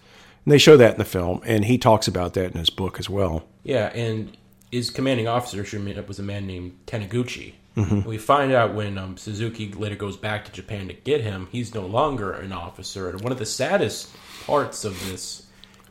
And 0.46 0.51
they 0.51 0.58
show 0.58 0.77
that 0.77 0.94
in 0.94 1.00
the 1.00 1.06
film, 1.06 1.41
and 1.46 1.65
he 1.65 1.77
talks 1.77 2.08
about 2.08 2.34
that 2.36 2.51
in 2.51 2.58
his 2.58 2.70
book 2.70 3.00
as 3.00 3.10
well. 3.10 3.44
Yeah, 3.63 3.88
and 3.94 4.36
his 4.72 4.89
commanding 4.89 5.27
officer 5.27 5.62
was 6.08 6.20
a 6.20 6.24
man 6.24 6.48
named 6.48 6.80
Taniguchi. 6.88 7.53
We 7.75 8.18
find 8.18 8.51
out 8.51 8.74
when 8.74 8.98
um, 8.98 9.18
Suzuki 9.18 9.72
later 9.72 9.96
goes 9.96 10.18
back 10.18 10.46
to 10.46 10.51
Japan 10.51 10.88
to 10.90 10.94
get 10.94 11.22
him, 11.22 11.48
he's 11.51 11.74
no 11.74 11.86
longer 11.86 12.34
an 12.34 12.51
officer. 12.51 13.10
And 13.10 13.22
one 13.22 13.32
of 13.32 13.40
the 13.40 13.46
saddest 13.46 14.10
parts 14.46 14.84
of 14.84 15.00
this, 15.08 15.46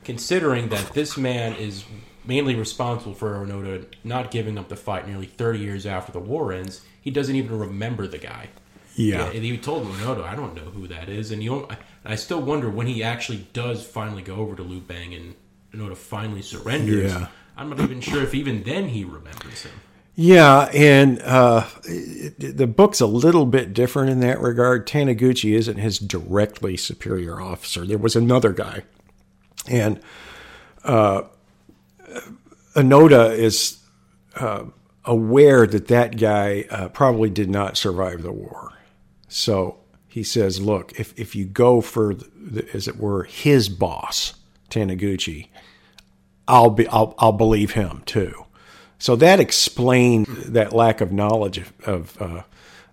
considering 0.04 0.68
that 0.68 0.92
this 0.92 1.16
man 1.16 1.54
is 1.54 1.84
mainly 2.24 2.54
responsible 2.54 3.14
for 3.14 3.34
Onoda 3.34 3.86
not 4.04 4.30
giving 4.30 4.58
up 4.58 4.68
the 4.68 4.76
fight 4.76 5.08
nearly 5.08 5.26
30 5.26 5.58
years 5.58 5.86
after 5.86 6.12
the 6.12 6.20
war 6.20 6.52
ends, 6.52 6.82
he 7.00 7.10
doesn't 7.10 7.34
even 7.34 7.58
remember 7.58 8.06
the 8.06 8.18
guy. 8.18 8.48
Yeah. 8.96 9.26
and 9.26 9.42
he 9.42 9.56
told 9.56 9.86
Onoda, 9.86 10.24
I 10.24 10.34
don't 10.34 10.54
know 10.54 10.70
who 10.70 10.86
that 10.88 11.08
is. 11.08 11.30
And 11.30 11.42
you 11.42 11.50
don't, 11.50 11.72
I 12.04 12.16
still 12.16 12.42
wonder 12.42 12.68
when 12.68 12.86
he 12.86 13.02
actually 13.02 13.48
does 13.54 13.86
finally 13.86 14.20
go 14.22 14.36
over 14.36 14.54
to 14.56 14.62
Lubang 14.62 15.16
and 15.16 15.34
Onoda 15.72 15.96
finally 15.96 16.42
surrenders. 16.42 17.12
Yeah. 17.12 17.28
I'm 17.56 17.70
not 17.70 17.80
even 17.80 18.00
sure 18.00 18.22
if 18.22 18.34
even 18.34 18.62
then 18.64 18.88
he 18.88 19.04
remembers 19.04 19.62
him. 19.62 19.72
Yeah, 20.16 20.68
and 20.74 21.20
uh, 21.22 21.66
the 21.84 22.66
book's 22.66 23.00
a 23.00 23.06
little 23.06 23.46
bit 23.46 23.72
different 23.72 24.10
in 24.10 24.20
that 24.20 24.40
regard. 24.40 24.86
Taniguchi 24.86 25.54
isn't 25.54 25.78
his 25.78 25.98
directly 25.98 26.76
superior 26.76 27.40
officer. 27.40 27.86
There 27.86 27.96
was 27.96 28.16
another 28.16 28.52
guy, 28.52 28.82
and 29.66 30.00
uh, 30.84 31.22
Onoda 32.74 33.36
is 33.36 33.78
uh, 34.36 34.64
aware 35.04 35.66
that 35.66 35.88
that 35.88 36.18
guy 36.18 36.66
uh, 36.70 36.88
probably 36.88 37.30
did 37.30 37.48
not 37.48 37.76
survive 37.76 38.22
the 38.22 38.32
war. 38.32 38.74
So 39.28 39.78
he 40.06 40.22
says, 40.22 40.60
"Look, 40.60 40.98
if 40.98 41.18
if 41.18 41.34
you 41.34 41.46
go 41.46 41.80
for, 41.80 42.14
the, 42.14 42.68
as 42.74 42.88
it 42.88 42.98
were, 42.98 43.24
his 43.24 43.68
boss, 43.68 44.34
Taniguchi, 44.68 45.48
I'll 46.46 46.70
be 46.70 46.86
I'll 46.88 47.14
I'll 47.18 47.32
believe 47.32 47.70
him 47.72 48.02
too." 48.04 48.44
So 49.00 49.16
that 49.16 49.40
explained 49.40 50.26
that 50.26 50.72
lack 50.72 51.00
of 51.00 51.10
knowledge 51.10 51.64
of, 51.84 52.20
uh, 52.20 52.42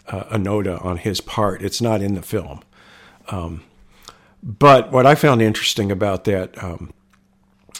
uh, 0.08 0.24
Onoda 0.36 0.84
on 0.84 0.98
his 0.98 1.20
part. 1.22 1.62
It's 1.62 1.82
not 1.82 2.02
in 2.02 2.16
the 2.16 2.22
film. 2.22 2.62
Um, 3.28 3.64
but 4.42 4.92
what 4.92 5.06
I 5.06 5.16
found 5.16 5.42
interesting 5.42 5.92
about 5.92 6.24
that, 6.24 6.64
um, 6.64 6.94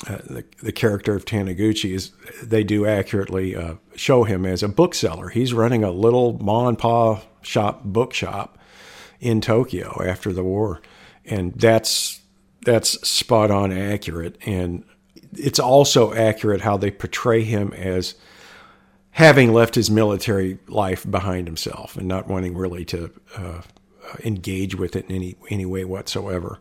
uh, 0.08 0.18
the, 0.26 0.44
the 0.62 0.74
character 0.74 1.16
of 1.16 1.24
Taniguchi, 1.24 1.94
is 1.94 2.12
they 2.44 2.66
do 2.66 2.86
accurately 2.86 3.56
uh, 3.56 3.76
show 3.96 4.26
him 4.26 4.46
as 4.46 4.62
a 4.62 4.68
bookseller. 4.68 5.30
He's 5.30 5.54
running 5.54 5.84
a 5.86 5.92
little 5.92 6.38
ma 6.44 6.68
and 6.68 6.78
pa 6.78 7.22
shop 7.42 7.86
bookshop 7.86 8.58
in 9.22 9.40
Tokyo 9.40 10.02
after 10.06 10.34
the 10.34 10.44
war, 10.44 10.82
and 11.26 11.54
that's 11.54 12.22
that's 12.66 13.08
spot 13.08 13.50
on 13.50 13.72
accurate. 13.72 14.38
And 14.46 14.84
it's 15.38 15.60
also 15.60 16.14
accurate 16.14 16.62
how 16.62 16.78
they 16.78 16.92
portray 16.92 17.44
him 17.44 17.74
as 17.74 18.16
having 19.12 19.52
left 19.52 19.76
his 19.76 19.90
military 19.90 20.60
life 20.68 21.10
behind 21.10 21.48
himself 21.48 21.98
and 21.98 22.08
not 22.08 22.28
wanting 22.28 22.56
really 22.56 22.86
to 22.86 23.12
uh, 23.36 23.62
engage 24.24 24.76
with 24.76 24.96
it 24.96 25.10
in 25.10 25.16
any 25.16 25.36
any 25.50 25.66
way 25.66 25.84
whatsoever. 25.84 26.60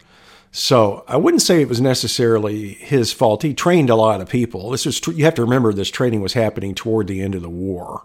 So 0.52 1.04
I 1.06 1.18
wouldn't 1.18 1.42
say 1.42 1.60
it 1.60 1.68
was 1.68 1.82
necessarily 1.82 2.74
his 2.74 3.12
fault. 3.12 3.42
He 3.42 3.52
trained 3.52 3.90
a 3.90 3.94
lot 3.94 4.22
of 4.22 4.28
people. 4.30 4.70
This 4.70 4.86
was 4.86 5.00
you 5.08 5.24
have 5.24 5.34
to 5.34 5.42
remember 5.42 5.72
this 5.72 5.90
training 5.90 6.22
was 6.22 6.32
happening 6.32 6.74
toward 6.74 7.08
the 7.08 7.20
end 7.20 7.34
of 7.34 7.42
the 7.42 7.50
war, 7.50 8.04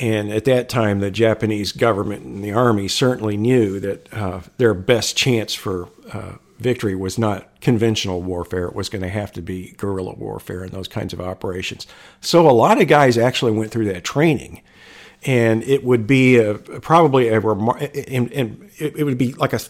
and 0.00 0.32
at 0.32 0.46
that 0.46 0.68
time 0.68 0.98
the 0.98 1.10
Japanese 1.12 1.70
government 1.70 2.24
and 2.24 2.42
the 2.42 2.52
army 2.52 2.88
certainly 2.88 3.36
knew 3.36 3.78
that 3.78 4.12
uh, 4.12 4.40
their 4.56 4.74
best 4.74 5.16
chance 5.16 5.54
for 5.54 5.88
uh, 6.12 6.34
victory 6.60 6.94
was 6.94 7.18
not 7.18 7.60
conventional 7.60 8.22
warfare. 8.22 8.66
It 8.66 8.74
was 8.74 8.88
going 8.88 9.02
to 9.02 9.08
have 9.08 9.32
to 9.32 9.42
be 9.42 9.72
guerrilla 9.76 10.14
warfare 10.14 10.62
and 10.62 10.72
those 10.72 10.88
kinds 10.88 11.12
of 11.12 11.20
operations. 11.20 11.86
So 12.20 12.48
a 12.48 12.52
lot 12.52 12.80
of 12.80 12.88
guys 12.88 13.18
actually 13.18 13.52
went 13.52 13.70
through 13.70 13.86
that 13.86 14.04
training, 14.04 14.62
and 15.24 15.62
it 15.64 15.84
would 15.84 16.06
be 16.06 16.36
a, 16.36 16.54
probably 16.54 17.28
a 17.28 17.40
and, 17.40 18.32
and 18.32 18.70
it 18.78 19.04
would 19.04 19.18
be 19.18 19.32
like 19.34 19.52
a 19.52 19.60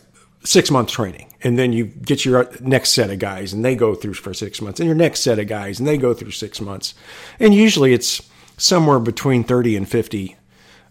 six 0.45 0.71
month 0.71 0.89
training, 0.89 1.33
and 1.43 1.59
then 1.59 1.73
you 1.73 1.87
get 1.87 2.25
your 2.25 2.51
next 2.61 2.91
set 2.91 3.11
of 3.11 3.19
guys, 3.19 3.53
and 3.53 3.65
they 3.65 3.75
go 3.75 3.95
through 3.95 4.15
for 4.15 4.35
six 4.35 4.61
months, 4.61 4.81
and 4.81 4.87
your 4.87 4.97
next 4.97 5.21
set 5.21 5.39
of 5.39 5.47
guys, 5.47 5.79
and 5.79 5.89
they 5.89 5.99
go 5.99 6.15
through 6.15 6.31
six 6.31 6.61
months, 6.61 6.95
and 7.39 7.55
usually 7.55 7.93
it's 7.93 8.23
somewhere 8.57 8.99
between 8.99 9.45
thirty 9.45 9.77
and 9.77 9.89
fifty 9.89 10.37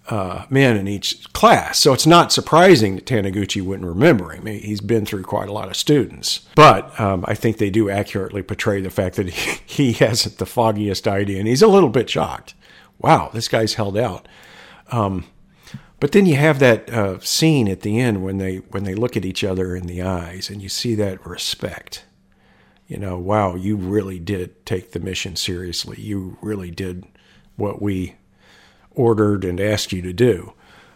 uh, 0.10 0.46
men 0.50 0.76
in 0.76 0.88
each 0.88 1.32
class. 1.34 1.80
So 1.80 1.94
it's 1.94 2.08
not 2.08 2.32
surprising 2.32 2.96
that 2.96 3.06
Taniguchi 3.06 3.62
wouldn't 3.62 3.88
remember 3.88 4.32
him. 4.32 4.48
He's 4.48 4.82
been 4.82 5.06
through 5.06 5.24
quite 5.24 5.50
a 5.50 5.54
lot 5.54 5.70
of 5.70 5.76
students. 5.76 6.48
But 6.56 7.00
um, 7.00 7.24
I 7.28 7.36
think 7.36 7.58
they 7.58 7.70
do 7.70 7.90
accurately 7.90 8.42
portray 8.42 8.82
the 8.82 8.90
fact 8.90 9.18
that 9.18 9.30
he, 9.30 9.60
he, 9.66 9.94
hasn't 9.94 10.38
the 10.38 10.46
foggiest 10.46 11.08
idea, 11.08 11.40
and 11.40 11.48
he's 11.48 11.62
a 11.62 11.68
little 11.68 11.90
bit 11.90 12.10
shocked. 12.10 12.56
Wow, 12.98 13.30
this 13.34 13.48
guy's 13.48 13.76
held 13.76 13.98
out. 13.98 14.28
Um, 14.92 15.26
but 16.00 16.12
then 16.12 16.26
you 16.26 16.36
have 16.36 16.60
that 16.60 16.90
uh, 16.90 17.20
scene 17.20 17.68
at 17.68 17.82
the 17.82 18.00
end 18.00 18.24
when 18.24 18.38
they 18.38 18.58
when 18.58 18.86
they 18.86 18.96
look 18.96 19.16
at 19.16 19.26
each 19.26 19.44
other 19.44 19.76
in 19.76 19.86
the 19.86 20.02
eyes, 20.02 20.50
and 20.50 20.62
you 20.62 20.70
see 20.70 20.96
that 20.96 21.26
respect. 21.26 22.06
You 22.88 22.98
know, 22.98 23.20
wow, 23.20 23.56
you 23.56 23.76
really 23.76 24.18
did 24.18 24.66
take 24.66 24.92
the 24.92 25.00
mission 25.00 25.36
seriously. 25.36 26.02
You 26.02 26.38
really 26.42 26.72
did 26.72 27.06
what 27.58 27.82
we 27.82 28.16
ordered 29.00 29.46
and 29.46 29.62
asked 29.62 29.94
you 29.94 30.02
to 30.02 30.12
do. 30.12 30.54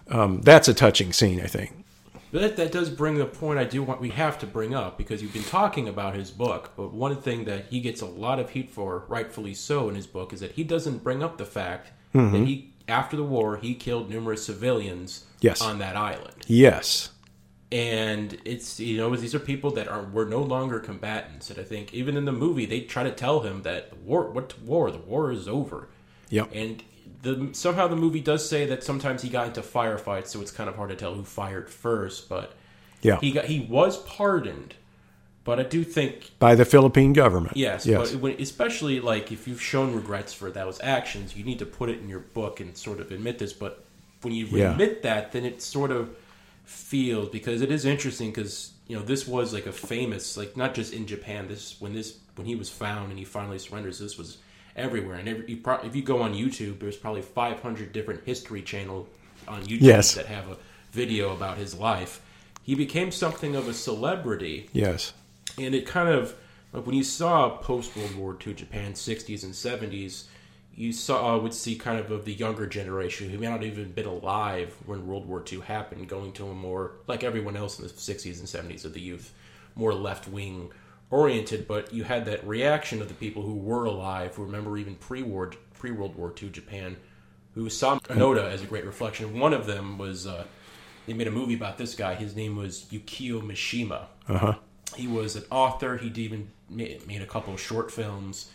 Um, 0.09 0.41
that's 0.41 0.67
a 0.67 0.73
touching 0.73 1.13
scene, 1.13 1.39
I 1.39 1.47
think. 1.47 1.71
But 2.33 2.41
that, 2.41 2.57
that 2.57 2.71
does 2.71 2.89
bring 2.89 3.15
the 3.15 3.25
point 3.25 3.59
I 3.59 3.63
do 3.63 3.81
want 3.81 4.01
we 4.01 4.09
have 4.09 4.37
to 4.39 4.47
bring 4.47 4.75
up 4.75 4.97
because 4.97 5.21
you've 5.21 5.33
been 5.33 5.43
talking 5.43 5.87
about 5.87 6.15
his 6.15 6.29
book, 6.29 6.71
but 6.75 6.91
one 6.91 7.15
thing 7.15 7.45
that 7.45 7.67
he 7.69 7.79
gets 7.79 8.01
a 8.01 8.05
lot 8.05 8.39
of 8.39 8.49
heat 8.49 8.69
for, 8.69 9.05
rightfully 9.07 9.53
so, 9.53 9.87
in 9.87 9.95
his 9.95 10.07
book 10.07 10.33
is 10.33 10.41
that 10.41 10.51
he 10.51 10.63
doesn't 10.63 11.03
bring 11.03 11.23
up 11.23 11.37
the 11.37 11.45
fact 11.45 11.91
mm-hmm. 12.13 12.33
that 12.33 12.45
he, 12.45 12.73
after 12.87 13.15
the 13.15 13.23
war, 13.23 13.57
he 13.57 13.73
killed 13.73 14.09
numerous 14.09 14.43
civilians 14.43 15.25
yes. 15.39 15.61
on 15.61 15.79
that 15.79 15.95
island. 15.95 16.43
Yes, 16.47 17.11
and 17.71 18.37
it's 18.43 18.79
you 18.79 18.97
know 18.97 19.15
these 19.15 19.35
are 19.35 19.39
people 19.39 19.71
that 19.71 19.87
are 19.87 20.03
were 20.03 20.25
no 20.25 20.41
longer 20.41 20.79
combatants, 20.79 21.49
and 21.51 21.59
I 21.59 21.63
think 21.63 21.93
even 21.93 22.17
in 22.17 22.25
the 22.25 22.31
movie 22.31 22.65
they 22.65 22.81
try 22.81 23.03
to 23.03 23.11
tell 23.11 23.41
him 23.41 23.61
that 23.61 23.91
the 23.91 23.95
war, 23.95 24.29
what 24.31 24.59
war, 24.59 24.91
the 24.91 24.97
war 24.97 25.31
is 25.31 25.47
over. 25.47 25.87
Yep. 26.29 26.49
And 26.53 26.83
the 27.23 27.49
somehow 27.53 27.87
the 27.87 27.95
movie 27.95 28.19
does 28.19 28.47
say 28.47 28.65
that 28.67 28.83
sometimes 28.83 29.21
he 29.21 29.29
got 29.29 29.47
into 29.47 29.61
firefights, 29.61 30.27
so 30.27 30.41
it's 30.41 30.51
kind 30.51 30.69
of 30.69 30.75
hard 30.75 30.89
to 30.89 30.95
tell 30.95 31.15
who 31.15 31.23
fired 31.23 31.69
first. 31.69 32.29
But 32.29 32.53
yeah, 33.01 33.19
he 33.19 33.31
got 33.31 33.45
he 33.45 33.61
was 33.61 33.97
pardoned. 34.03 34.75
But 35.45 35.59
I 35.59 35.63
do 35.63 35.83
think 35.83 36.31
by 36.39 36.55
the 36.55 36.63
Philippine 36.63 37.11
government. 37.11 37.57
Yes, 37.57 37.85
yes. 37.85 38.11
But 38.11 38.21
when, 38.21 38.41
especially 38.41 38.99
like 38.99 39.31
if 39.31 39.47
you've 39.47 39.61
shown 39.61 39.93
regrets 39.93 40.33
for 40.33 40.51
those 40.51 40.79
actions, 40.81 41.35
you 41.35 41.43
need 41.43 41.59
to 41.59 41.65
put 41.65 41.89
it 41.89 41.99
in 41.99 42.07
your 42.07 42.19
book 42.19 42.59
and 42.59 42.77
sort 42.77 42.99
of 42.99 43.11
admit 43.11 43.39
this. 43.39 43.51
But 43.51 43.83
when 44.21 44.33
you 44.33 44.45
yeah. 44.45 44.71
admit 44.71 45.03
that, 45.03 45.31
then 45.31 45.43
it 45.43 45.61
sort 45.61 45.91
of 45.91 46.15
feels 46.63 47.27
because 47.29 47.61
it 47.61 47.71
is 47.71 47.83
interesting 47.83 48.29
because 48.29 48.71
you 48.87 48.95
know 48.97 49.03
this 49.03 49.27
was 49.27 49.53
like 49.53 49.65
a 49.65 49.71
famous 49.73 50.37
like 50.37 50.55
not 50.55 50.73
just 50.73 50.93
in 50.93 51.07
Japan. 51.07 51.47
This 51.47 51.79
when 51.79 51.93
this 51.93 52.17
when 52.35 52.47
he 52.47 52.55
was 52.55 52.69
found 52.69 53.09
and 53.09 53.19
he 53.19 53.25
finally 53.25 53.59
surrenders, 53.59 53.99
this 53.99 54.17
was 54.17 54.37
everywhere. 54.75 55.15
And 55.15 55.27
every, 55.27 55.45
you 55.47 55.57
pro- 55.57 55.81
if 55.81 55.95
you 55.95 56.01
go 56.01 56.21
on 56.21 56.33
YouTube, 56.33 56.79
there's 56.79 56.97
probably 56.97 57.21
500 57.21 57.91
different 57.93 58.23
history 58.25 58.61
channel 58.61 59.07
on 59.47 59.63
YouTube 59.63 59.81
yes. 59.81 60.15
that 60.15 60.25
have 60.27 60.49
a 60.49 60.57
video 60.91 61.33
about 61.33 61.57
his 61.57 61.75
life. 61.75 62.21
He 62.61 62.75
became 62.75 63.11
something 63.11 63.55
of 63.55 63.67
a 63.67 63.73
celebrity. 63.73 64.69
Yes. 64.71 65.13
And 65.57 65.75
it 65.75 65.85
kind 65.85 66.09
of 66.09 66.35
like 66.71 66.85
when 66.85 66.95
you 66.95 67.03
saw 67.03 67.49
post 67.57 67.95
World 67.95 68.15
War 68.15 68.37
II 68.45 68.53
Japan, 68.53 68.93
60s 68.93 69.43
and 69.43 69.53
70s, 69.53 70.25
you 70.75 70.91
saw 70.91 71.35
uh, 71.35 71.39
would 71.39 71.53
see 71.53 71.75
kind 71.75 71.99
of 71.99 72.09
of 72.09 72.25
the 72.25 72.33
younger 72.33 72.65
generation 72.65 73.29
who 73.29 73.37
may 73.37 73.47
not 73.47 73.63
even 73.63 73.91
been 73.91 74.07
alive 74.07 74.75
when 74.87 75.05
World 75.05 75.27
War 75.27 75.43
II 75.51 75.59
happened, 75.59 76.09
going 76.09 76.31
to 76.33 76.47
a 76.47 76.53
more 76.55 76.93
like 77.05 77.23
everyone 77.23 77.55
else 77.55 77.77
in 77.77 77.85
the 77.85 77.93
60s 77.93 78.39
and 78.39 78.47
70s 78.47 78.85
of 78.85 78.93
the 78.93 79.01
youth, 79.01 79.33
more 79.75 79.93
left 79.93 80.27
wing 80.27 80.71
oriented, 81.13 81.67
but 81.67 81.93
you 81.93 82.03
had 82.03 82.25
that 82.25 82.45
reaction 82.45 82.99
of 82.99 83.07
the 83.07 83.13
people 83.13 83.43
who 83.43 83.53
were 83.53 83.85
alive, 83.85 84.33
who 84.35 84.43
remember 84.43 84.79
even 84.79 84.95
pre-war, 84.95 85.51
pre-World 85.77 86.15
War 86.15 86.33
II 86.41 86.49
Japan, 86.49 86.97
who 87.53 87.69
saw 87.69 87.99
Onoda 87.99 88.51
as 88.51 88.63
a 88.63 88.65
great 88.65 88.83
reflection. 88.83 89.39
One 89.39 89.53
of 89.53 89.67
them 89.67 89.99
was 89.99 90.25
uh, 90.25 90.45
they 91.05 91.13
made 91.13 91.27
a 91.27 91.31
movie 91.31 91.53
about 91.53 91.77
this 91.77 91.93
guy. 91.93 92.15
His 92.15 92.35
name 92.35 92.55
was 92.55 92.85
Yukio 92.91 93.43
Mishima. 93.43 94.07
Uh-huh. 94.27 94.55
He 94.95 95.07
was 95.07 95.35
an 95.35 95.43
author. 95.51 95.97
He 95.97 96.07
even 96.19 96.49
made 96.67 97.21
a 97.21 97.27
couple 97.27 97.53
of 97.53 97.61
short 97.61 97.91
films, 97.91 98.49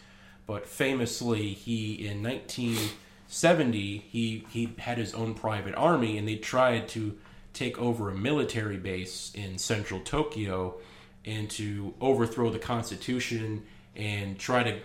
but 0.48 0.66
famously, 0.66 1.52
he 1.52 2.06
in 2.06 2.24
1970 2.24 3.98
he 3.98 4.44
he 4.50 4.74
had 4.78 4.98
his 4.98 5.14
own 5.14 5.34
private 5.34 5.76
army, 5.76 6.18
and 6.18 6.26
they 6.26 6.36
tried 6.36 6.88
to 6.88 7.16
take 7.52 7.78
over 7.78 8.10
a 8.10 8.16
military 8.16 8.78
base 8.78 9.30
in 9.36 9.58
central 9.58 10.00
Tokyo 10.00 10.74
and 11.24 11.50
to 11.50 11.94
overthrow 12.00 12.50
the 12.50 12.58
Constitution 12.58 13.64
and 13.96 14.38
try 14.38 14.62
to 14.62 14.80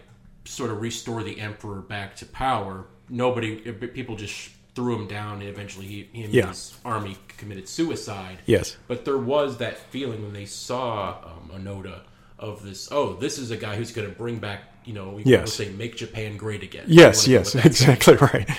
sort 0.45 0.71
of 0.71 0.81
restore 0.81 1.23
the 1.23 1.39
emperor 1.39 1.81
back 1.81 2.15
to 2.17 2.25
power. 2.25 2.85
Nobody, 3.09 3.57
people 3.57 4.15
just 4.15 4.51
threw 4.75 4.95
him 4.95 5.07
down, 5.07 5.41
and 5.41 5.49
eventually 5.49 5.85
he, 5.85 6.01
him 6.21 6.31
yeah. 6.31 6.41
and 6.41 6.49
his 6.49 6.77
army 6.83 7.17
committed 7.37 7.67
suicide. 7.67 8.39
Yes, 8.45 8.77
but 8.87 9.05
there 9.05 9.17
was 9.17 9.57
that 9.57 9.77
feeling 9.77 10.23
when 10.23 10.33
they 10.33 10.45
saw 10.45 11.17
um, 11.23 11.51
Onoda 11.53 12.01
of 12.39 12.63
this. 12.63 12.89
Oh, 12.91 13.13
this 13.13 13.37
is 13.37 13.51
a 13.51 13.57
guy 13.57 13.75
who's 13.75 13.91
going 13.91 14.09
to 14.09 14.15
bring 14.15 14.39
back. 14.39 14.61
You 14.85 14.93
know, 14.93 15.09
we 15.11 15.23
yes. 15.23 15.53
say 15.53 15.69
make 15.69 15.95
Japan 15.95 16.37
great 16.37 16.63
again. 16.63 16.85
Yes, 16.87 17.27
yes, 17.27 17.55
exactly 17.55 18.15
right. 18.21 18.49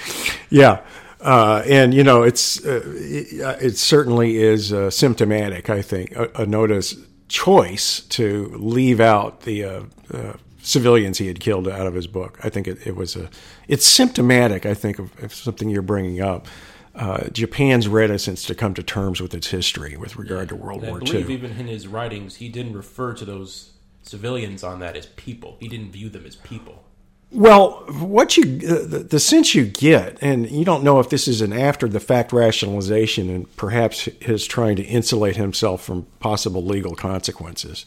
Yeah. 0.51 0.81
Uh, 1.21 1.63
and 1.67 1.95
you 1.95 2.05
know, 2.05 2.23
it's 2.23 2.65
uh, 2.65 2.83
it, 2.85 3.41
uh, 3.41 3.57
it, 3.61 3.77
certainly 3.79 4.37
is 4.37 4.75
uh, 4.75 4.91
symptomatic. 4.91 5.71
I 5.71 5.81
think 5.81 6.11
Onoda's 6.13 6.99
choice 7.29 8.01
to 8.01 8.49
leave 8.57 9.01
out 9.01 9.43
the 9.43 9.65
uh, 9.65 9.83
uh, 10.13 10.33
civilians 10.63 11.19
he 11.19 11.27
had 11.27 11.41
killed 11.41 11.69
out 11.69 11.87
of 11.87 11.95
his 11.95 12.07
book. 12.07 12.39
I 12.43 12.49
think 12.49 12.67
it, 12.67 12.87
it 12.87 12.97
was 12.97 13.17
a. 13.17 13.31
It's 13.69 13.87
symptomatic. 13.87 14.67
I 14.67 14.75
think 14.75 14.99
of, 14.99 15.23
of 15.23 15.35
something 15.35 15.69
you're 15.69 15.83
bringing 15.83 16.21
up. 16.21 16.47
Uh, 16.95 17.29
Japan's 17.31 17.89
reticence 17.89 18.45
to 18.45 18.55
come 18.55 18.73
to 18.75 18.83
terms 18.83 19.21
with 19.21 19.35
its 19.35 19.49
history 19.49 19.97
with 19.97 20.17
regard 20.17 20.49
to 20.51 20.55
World 20.55 20.83
War 20.83 21.01
II. 21.01 21.09
I 21.09 21.11
believe 21.11 21.31
II. 21.31 21.35
even 21.35 21.51
in 21.59 21.67
his 21.67 21.89
writings, 21.89 22.37
he 22.37 22.49
didn't 22.49 22.75
refer 22.75 23.15
to 23.15 23.25
those 23.25 23.73
civilians 24.03 24.63
on 24.63 24.79
that 24.81 24.97
as 24.97 25.07
people. 25.07 25.57
He 25.59 25.67
didn't 25.67 25.91
view 25.91 26.09
them 26.09 26.25
as 26.25 26.37
people. 26.37 26.85
Well, 27.35 27.85
what 27.89 28.37
you 28.37 28.45
the, 28.45 28.99
the, 29.01 29.19
sense 29.19 29.57
you 29.57 29.65
get, 29.65 30.19
and 30.21 30.49
you 30.49 30.65
don't 30.65 30.85
know 30.85 31.01
if 31.01 31.11
this 31.11 31.27
is 31.27 31.41
an 31.41 31.53
after 31.53 31.89
the 31.89 31.99
fact 31.99 32.33
rationalization, 32.33 33.29
and 33.29 33.57
perhaps 33.57 34.03
his 34.21 34.47
trying 34.47 34.77
to 34.77 34.85
insulate 34.85 35.35
himself 35.35 35.83
from 35.83 36.07
possible 36.21 36.65
legal 36.65 36.95
consequences. 36.95 37.87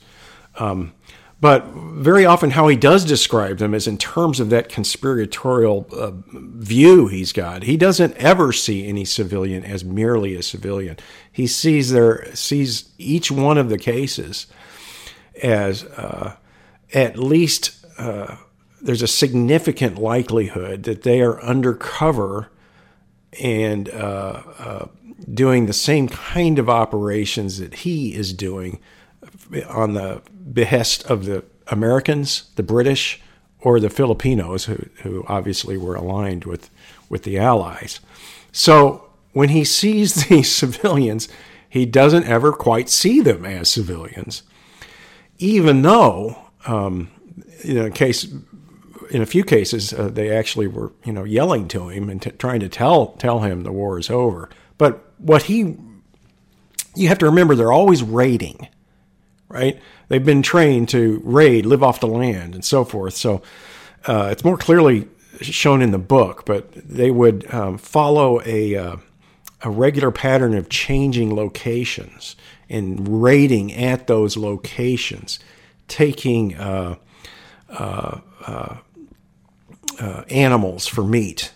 Um, 0.57 0.93
but 1.39 1.65
very 1.67 2.25
often, 2.25 2.51
how 2.51 2.67
he 2.67 2.75
does 2.75 3.05
describe 3.05 3.59
them 3.59 3.73
is 3.73 3.87
in 3.87 3.97
terms 3.97 4.41
of 4.41 4.49
that 4.49 4.67
conspiratorial 4.67 5.87
uh, 5.93 6.11
view 6.33 7.07
he's 7.07 7.31
got. 7.31 7.63
He 7.63 7.77
doesn't 7.77 8.17
ever 8.17 8.51
see 8.51 8.85
any 8.85 9.05
civilian 9.05 9.63
as 9.63 9.85
merely 9.85 10.35
a 10.35 10.43
civilian. 10.43 10.97
He 11.31 11.47
sees 11.47 11.91
their 11.91 12.35
sees 12.35 12.89
each 12.97 13.31
one 13.31 13.57
of 13.57 13.69
the 13.69 13.77
cases 13.77 14.47
as 15.41 15.85
uh, 15.85 16.35
at 16.93 17.17
least. 17.17 17.85
Uh, 17.97 18.35
there's 18.81 19.01
a 19.01 19.07
significant 19.07 19.97
likelihood 19.97 20.83
that 20.83 21.03
they 21.03 21.21
are 21.21 21.41
undercover 21.41 22.49
and 23.41 23.89
uh, 23.89 24.41
uh, 24.59 24.87
doing 25.33 25.65
the 25.65 25.73
same 25.73 26.07
kind 26.07 26.59
of 26.59 26.69
operations 26.69 27.59
that 27.59 27.73
he 27.75 28.13
is 28.13 28.33
doing 28.33 28.79
on 29.69 29.93
the 29.93 30.21
behest 30.53 31.05
of 31.09 31.25
the 31.25 31.43
Americans, 31.67 32.49
the 32.55 32.63
British, 32.63 33.21
or 33.59 33.79
the 33.79 33.89
Filipinos, 33.89 34.65
who, 34.65 34.77
who 35.03 35.25
obviously 35.27 35.77
were 35.77 35.95
aligned 35.95 36.45
with, 36.45 36.69
with 37.09 37.23
the 37.23 37.37
Allies. 37.37 37.99
So 38.51 39.09
when 39.33 39.49
he 39.49 39.63
sees 39.63 40.13
these 40.27 40.51
civilians, 40.51 41.27
he 41.69 41.85
doesn't 41.85 42.25
ever 42.25 42.53
quite 42.53 42.89
see 42.89 43.21
them 43.21 43.45
as 43.45 43.69
civilians, 43.69 44.43
even 45.37 45.81
though, 45.81 46.37
um, 46.65 47.09
you 47.63 47.73
know, 47.73 47.85
in 47.85 47.91
case 47.91 48.27
in 49.09 49.21
a 49.21 49.25
few 49.25 49.43
cases, 49.43 49.93
uh, 49.93 50.09
they 50.09 50.35
actually 50.35 50.67
were, 50.67 50.91
you 51.03 51.13
know, 51.13 51.23
yelling 51.23 51.67
to 51.69 51.89
him 51.89 52.09
and 52.09 52.21
t- 52.21 52.31
trying 52.31 52.59
to 52.61 52.69
tell 52.69 53.07
tell 53.13 53.39
him 53.41 53.63
the 53.63 53.71
war 53.71 53.99
is 53.99 54.09
over. 54.09 54.49
But 54.77 55.03
what 55.17 55.43
he 55.43 55.77
you 56.95 57.07
have 57.07 57.19
to 57.19 57.25
remember 57.25 57.55
they're 57.55 57.71
always 57.71 58.03
raiding, 58.03 58.67
right? 59.49 59.79
They've 60.07 60.23
been 60.23 60.41
trained 60.41 60.89
to 60.89 61.21
raid, 61.23 61.65
live 61.65 61.83
off 61.83 61.99
the 61.99 62.07
land, 62.07 62.55
and 62.55 62.65
so 62.65 62.83
forth. 62.83 63.15
So 63.15 63.41
uh, 64.07 64.29
it's 64.31 64.43
more 64.43 64.57
clearly 64.57 65.07
shown 65.41 65.81
in 65.81 65.91
the 65.91 65.99
book, 65.99 66.45
but 66.45 66.71
they 66.71 67.11
would 67.11 67.53
um, 67.53 67.77
follow 67.77 68.41
a 68.45 68.75
uh, 68.75 68.95
a 69.63 69.69
regular 69.69 70.11
pattern 70.11 70.55
of 70.55 70.69
changing 70.69 71.35
locations 71.35 72.35
and 72.69 73.21
raiding 73.21 73.73
at 73.73 74.07
those 74.07 74.37
locations, 74.37 75.39
taking 75.87 76.55
uh, 76.55 76.95
uh, 77.69 78.19
uh, 79.99 80.23
animals 80.29 80.87
for 80.87 81.03
meat, 81.03 81.51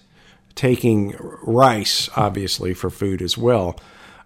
taking 0.56 1.16
rice, 1.42 2.10
obviously, 2.16 2.74
for 2.74 2.90
food 2.90 3.22
as 3.22 3.38
well. 3.38 3.80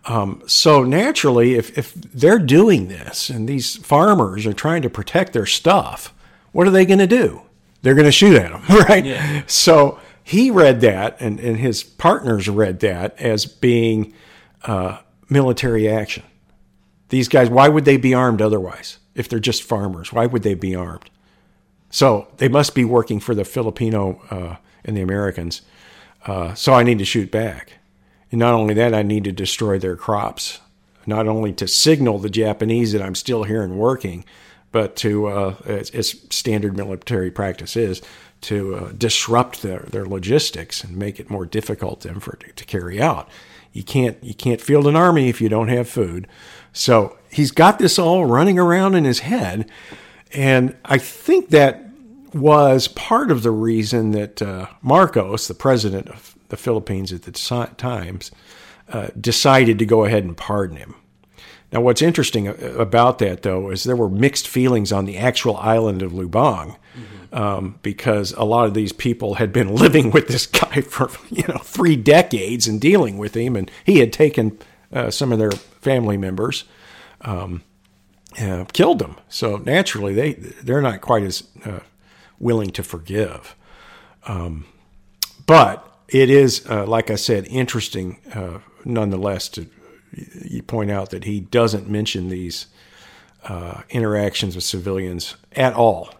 Um, 0.05 0.43
so 0.45 0.83
naturally, 0.83 1.55
if, 1.55 1.77
if 1.77 1.93
they're 1.93 2.39
doing 2.39 2.87
this 2.87 3.29
and 3.29 3.49
these 3.49 3.77
farmers 3.77 4.45
are 4.45 4.53
trying 4.53 4.83
to 4.83 4.89
protect 4.89 5.33
their 5.33 5.47
stuff, 5.47 6.13
what 6.51 6.67
are 6.67 6.71
they 6.71 6.85
going 6.85 6.99
to 6.99 7.07
do? 7.07 7.41
They're 7.81 7.95
going 7.95 8.05
to 8.05 8.11
shoot 8.11 8.35
at 8.35 8.51
them, 8.51 8.63
right? 8.89 9.05
Yeah. 9.05 9.43
So 9.47 9.99
he 10.23 10.51
read 10.51 10.81
that, 10.81 11.17
and, 11.19 11.39
and 11.39 11.57
his 11.57 11.83
partners 11.83 12.49
read 12.49 12.79
that 12.81 13.19
as 13.19 13.45
being 13.45 14.13
uh, 14.63 14.99
military 15.29 15.87
action. 15.87 16.23
These 17.09 17.27
guys, 17.27 17.49
why 17.49 17.69
would 17.69 17.85
they 17.85 17.97
be 17.97 18.13
armed 18.13 18.41
otherwise? 18.41 18.97
If 19.13 19.29
they're 19.29 19.39
just 19.39 19.63
farmers, 19.63 20.11
why 20.11 20.25
would 20.25 20.43
they 20.43 20.55
be 20.55 20.75
armed? 20.75 21.09
So 21.89 22.27
they 22.37 22.49
must 22.49 22.75
be 22.75 22.83
working 22.83 23.19
for 23.19 23.35
the 23.35 23.45
Filipino 23.45 24.21
uh, 24.29 24.55
and 24.83 24.97
the 24.97 25.01
Americans. 25.01 25.61
Uh, 26.25 26.53
so 26.53 26.73
I 26.73 26.83
need 26.83 26.99
to 26.99 27.05
shoot 27.05 27.31
back. 27.31 27.73
And 28.31 28.39
not 28.39 28.53
only 28.53 28.73
that, 28.73 28.93
I 28.93 29.03
need 29.03 29.23
to 29.25 29.31
destroy 29.31 29.79
their 29.79 29.95
crops. 29.95 30.59
Not 31.05 31.27
only 31.27 31.53
to 31.53 31.67
signal 31.67 32.19
the 32.19 32.29
Japanese 32.29 32.91
that 32.91 33.01
I'm 33.01 33.15
still 33.15 33.43
here 33.43 33.63
and 33.63 33.77
working, 33.77 34.25
but 34.71 34.95
to, 34.97 35.27
uh, 35.27 35.55
as, 35.65 35.89
as, 35.91 36.19
standard 36.29 36.75
military 36.75 37.31
practice 37.31 37.77
is, 37.77 38.01
to 38.41 38.75
uh, 38.75 38.91
disrupt 38.91 39.61
their, 39.61 39.79
their 39.91 40.05
logistics 40.05 40.83
and 40.83 40.97
make 40.97 41.19
it 41.19 41.29
more 41.29 41.45
difficult 41.45 42.01
them 42.01 42.19
for 42.19 42.35
to, 42.37 42.51
to 42.51 42.65
carry 42.65 43.01
out. 43.01 43.29
You 43.71 43.83
can't 43.83 44.21
you 44.23 44.33
can't 44.33 44.61
field 44.61 44.87
an 44.87 44.95
army 44.95 45.27
if 45.27 45.41
you 45.41 45.49
don't 45.49 45.67
have 45.67 45.89
food. 45.89 46.27
So 46.71 47.17
he's 47.29 47.51
got 47.51 47.77
this 47.77 47.99
all 47.99 48.25
running 48.25 48.57
around 48.57 48.95
in 48.95 49.03
his 49.03 49.19
head, 49.19 49.69
and 50.35 50.75
I 50.83 50.97
think 50.97 51.49
that 51.49 51.85
was 52.33 52.89
part 52.89 53.31
of 53.31 53.43
the 53.43 53.51
reason 53.51 54.11
that 54.11 54.41
uh, 54.41 54.67
Marcos, 54.81 55.47
the 55.47 55.53
president 55.53 56.09
of 56.09 56.35
the 56.49 56.57
Philippines 56.57 57.13
at 57.13 57.23
the 57.23 57.31
times, 57.77 58.31
uh, 58.89 59.07
decided 59.19 59.79
to 59.79 59.85
go 59.85 60.03
ahead 60.03 60.25
and 60.25 60.35
pardon 60.35 60.77
him. 60.77 60.95
Now, 61.71 61.81
what's 61.81 62.01
interesting 62.01 62.47
about 62.47 63.19
that, 63.19 63.41
though, 63.41 63.71
is 63.71 63.83
there 63.83 63.95
were 63.95 64.09
mixed 64.09 64.47
feelings 64.47 64.91
on 64.91 65.05
the 65.05 65.17
actual 65.17 65.57
island 65.57 66.01
of 66.01 66.11
Lubang 66.11 66.77
mm-hmm. 66.77 67.35
um, 67.35 67.79
because 67.81 68.33
a 68.33 68.43
lot 68.43 68.67
of 68.67 68.73
these 68.73 68.93
people 68.93 69.35
had 69.35 69.51
been 69.51 69.73
living 69.75 70.11
with 70.11 70.27
this 70.27 70.45
guy 70.45 70.81
for 70.81 71.09
you 71.31 71.43
know 71.47 71.57
three 71.57 71.95
decades 71.95 72.67
and 72.67 72.79
dealing 72.79 73.17
with 73.17 73.35
him, 73.35 73.55
and 73.55 73.71
he 73.83 73.99
had 73.99 74.13
taken 74.13 74.59
uh, 74.93 75.09
some 75.09 75.31
of 75.31 75.39
their 75.39 75.51
family 75.51 76.17
members, 76.17 76.65
um, 77.21 77.63
uh, 78.39 78.65
killed 78.73 78.99
them. 78.99 79.15
So 79.29 79.57
naturally, 79.57 80.13
they 80.13 80.33
they're 80.33 80.81
not 80.81 81.01
quite 81.01 81.23
as 81.23 81.43
uh, 81.65 81.79
willing 82.39 82.71
to 82.71 82.83
forgive. 82.83 83.55
Um, 84.27 84.65
but 85.45 85.87
it 86.07 86.29
is, 86.29 86.65
uh, 86.69 86.85
like 86.85 87.09
I 87.11 87.15
said, 87.15 87.45
interesting 87.47 88.19
uh, 88.33 88.59
nonetheless 88.83 89.49
to 89.49 89.67
you 90.43 90.63
point 90.63 90.91
out 90.91 91.09
that 91.09 91.25
he 91.25 91.39
doesn't 91.41 91.89
mention 91.89 92.29
these 92.29 92.67
uh, 93.43 93.81
interactions 93.89 94.55
with 94.55 94.63
civilians 94.63 95.35
at 95.53 95.73
all 95.73 96.13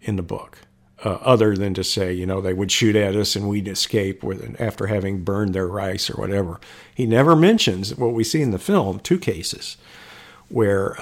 in 0.00 0.16
the 0.16 0.22
book, 0.22 0.58
other 1.04 1.56
than 1.56 1.72
to 1.74 1.84
say, 1.84 2.12
you 2.12 2.26
know, 2.26 2.40
they 2.40 2.52
would 2.52 2.72
shoot 2.72 2.96
at 2.96 3.14
us 3.14 3.36
and 3.36 3.48
we'd 3.48 3.68
escape 3.68 4.22
with, 4.24 4.60
after 4.60 4.88
having 4.88 5.22
burned 5.22 5.54
their 5.54 5.68
rice 5.68 6.10
or 6.10 6.14
whatever. 6.14 6.58
He 6.94 7.06
never 7.06 7.36
mentions 7.36 7.94
what 7.94 8.12
we 8.12 8.24
see 8.24 8.42
in 8.42 8.50
the 8.50 8.58
film 8.58 8.98
two 8.98 9.18
cases 9.18 9.76
where 10.48 10.96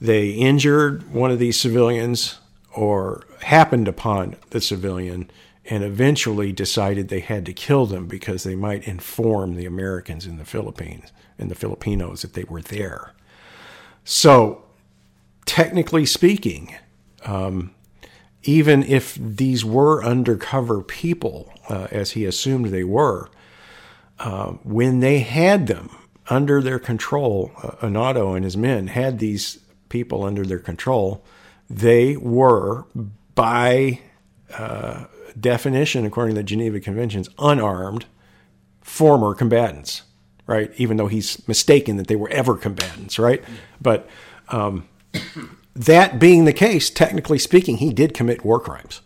they 0.00 0.30
injured 0.30 1.12
one 1.12 1.30
of 1.30 1.38
these 1.38 1.60
civilians 1.60 2.38
or 2.74 3.24
happened 3.42 3.88
upon 3.88 4.36
the 4.50 4.60
civilian 4.60 5.30
and 5.66 5.84
eventually 5.84 6.52
decided 6.52 7.08
they 7.08 7.20
had 7.20 7.44
to 7.46 7.52
kill 7.52 7.86
them 7.86 8.06
because 8.06 8.42
they 8.42 8.54
might 8.56 8.86
inform 8.88 9.54
the 9.54 9.66
Americans 9.66 10.26
in 10.26 10.38
the 10.38 10.44
Philippines 10.44 11.12
and 11.38 11.50
the 11.50 11.54
Filipinos 11.54 12.22
that 12.22 12.32
they 12.32 12.44
were 12.44 12.62
there. 12.62 13.12
So, 14.04 14.64
technically 15.44 16.06
speaking, 16.06 16.74
um, 17.24 17.74
even 18.42 18.82
if 18.82 19.14
these 19.14 19.64
were 19.64 20.02
undercover 20.02 20.82
people, 20.82 21.52
uh, 21.68 21.88
as 21.90 22.12
he 22.12 22.24
assumed 22.24 22.66
they 22.66 22.84
were, 22.84 23.28
uh, 24.18 24.52
when 24.64 25.00
they 25.00 25.20
had 25.20 25.66
them 25.66 25.90
under 26.28 26.62
their 26.62 26.78
control, 26.78 27.52
uh, 27.62 27.86
Onoda 27.86 28.34
and 28.34 28.44
his 28.44 28.56
men 28.56 28.88
had 28.88 29.18
these 29.18 29.58
people 29.90 30.24
under 30.24 30.44
their 30.44 30.58
control, 30.58 31.22
they 31.68 32.16
were, 32.16 32.86
by 33.34 34.00
uh, 34.56 35.04
definition, 35.38 36.06
according 36.06 36.34
to 36.34 36.40
the 36.40 36.44
Geneva 36.44 36.80
Conventions, 36.80 37.28
unarmed 37.38 38.06
former 38.80 39.34
combatants 39.34 40.02
right? 40.50 40.72
Even 40.78 40.96
though 40.96 41.06
he's 41.06 41.46
mistaken 41.46 41.96
that 41.96 42.08
they 42.08 42.16
were 42.16 42.28
ever 42.30 42.56
combatants, 42.56 43.20
right? 43.20 43.40
But 43.80 44.08
um, 44.48 44.88
that 45.76 46.18
being 46.18 46.44
the 46.44 46.52
case, 46.52 46.90
technically 46.90 47.38
speaking, 47.38 47.76
he 47.76 47.92
did 47.92 48.14
commit 48.14 48.44
war 48.44 48.58
crimes. 48.58 49.00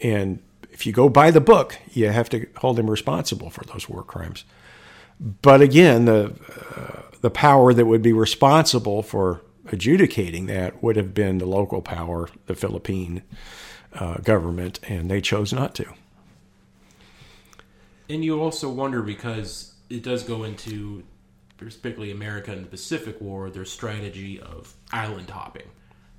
And 0.00 0.38
if 0.70 0.86
you 0.86 0.92
go 0.92 1.08
by 1.08 1.32
the 1.32 1.40
book, 1.40 1.76
you 1.90 2.10
have 2.10 2.28
to 2.28 2.46
hold 2.58 2.78
him 2.78 2.88
responsible 2.88 3.50
for 3.50 3.64
those 3.64 3.88
war 3.88 4.04
crimes. 4.04 4.44
But 5.18 5.60
again, 5.60 6.04
the 6.04 6.34
uh, 6.76 7.02
the 7.20 7.30
power 7.30 7.74
that 7.74 7.86
would 7.86 8.02
be 8.02 8.12
responsible 8.12 9.02
for 9.02 9.42
adjudicating 9.72 10.46
that 10.46 10.82
would 10.82 10.96
have 10.96 11.14
been 11.14 11.38
the 11.38 11.46
local 11.46 11.82
power, 11.82 12.28
the 12.46 12.54
Philippine 12.54 13.22
uh, 13.92 14.18
government, 14.18 14.80
and 14.88 15.10
they 15.10 15.20
chose 15.20 15.52
not 15.52 15.74
to. 15.76 15.86
And 18.08 18.24
you 18.24 18.40
also 18.40 18.70
wonder 18.70 19.02
because 19.02 19.74
it 19.90 20.02
does 20.02 20.22
go 20.22 20.44
into 20.44 21.04
particularly 21.58 22.10
America 22.10 22.52
and 22.52 22.64
the 22.64 22.68
Pacific 22.68 23.20
War, 23.20 23.50
their 23.50 23.64
strategy 23.64 24.40
of 24.40 24.74
island 24.92 25.28
hopping. 25.30 25.68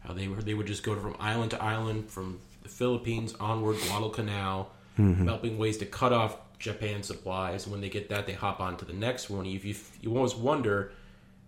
How 0.01 0.13
they 0.13 0.27
were 0.27 0.41
they 0.41 0.53
would 0.53 0.67
just 0.67 0.83
go 0.83 0.95
from 0.95 1.15
island 1.19 1.51
to 1.51 1.63
island, 1.63 2.09
from 2.09 2.39
the 2.63 2.69
Philippines 2.69 3.35
onward, 3.39 3.77
Guadalcanal, 3.87 4.71
mm-hmm. 4.97 5.19
developing 5.19 5.57
ways 5.57 5.77
to 5.77 5.85
cut 5.85 6.13
off 6.13 6.37
Japan 6.59 7.03
supplies. 7.03 7.67
When 7.67 7.81
they 7.81 7.89
get 7.89 8.09
that, 8.09 8.25
they 8.25 8.33
hop 8.33 8.59
on 8.59 8.77
to 8.77 8.85
the 8.85 8.93
next 8.93 9.29
one. 9.29 9.45
You, 9.45 9.59
you, 9.59 9.75
you 10.01 10.15
always 10.15 10.35
wonder 10.35 10.91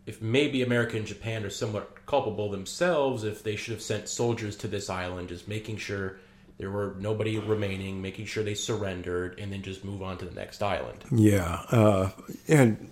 if 0.05 0.21
maybe 0.21 0.63
America 0.63 0.97
and 0.97 1.05
Japan 1.05 1.43
are 1.43 1.49
somewhat 1.49 2.05
culpable 2.05 2.49
themselves 2.49 3.23
if 3.23 3.43
they 3.43 3.55
should 3.55 3.73
have 3.73 3.81
sent 3.81 4.09
soldiers 4.09 4.55
to 4.57 4.67
this 4.67 4.89
island, 4.89 5.29
just 5.29 5.47
making 5.47 5.77
sure 5.77 6.17
there 6.57 6.71
were 6.71 6.95
nobody 6.99 7.39
remaining, 7.39 8.01
making 8.01 8.25
sure 8.25 8.43
they 8.43 8.53
surrendered, 8.53 9.39
and 9.39 9.51
then 9.51 9.61
just 9.61 9.83
move 9.83 10.01
on 10.01 10.17
to 10.17 10.25
the 10.25 10.35
next 10.35 10.61
island. 10.61 11.03
Yeah, 11.11 11.63
uh, 11.71 12.09
and 12.47 12.89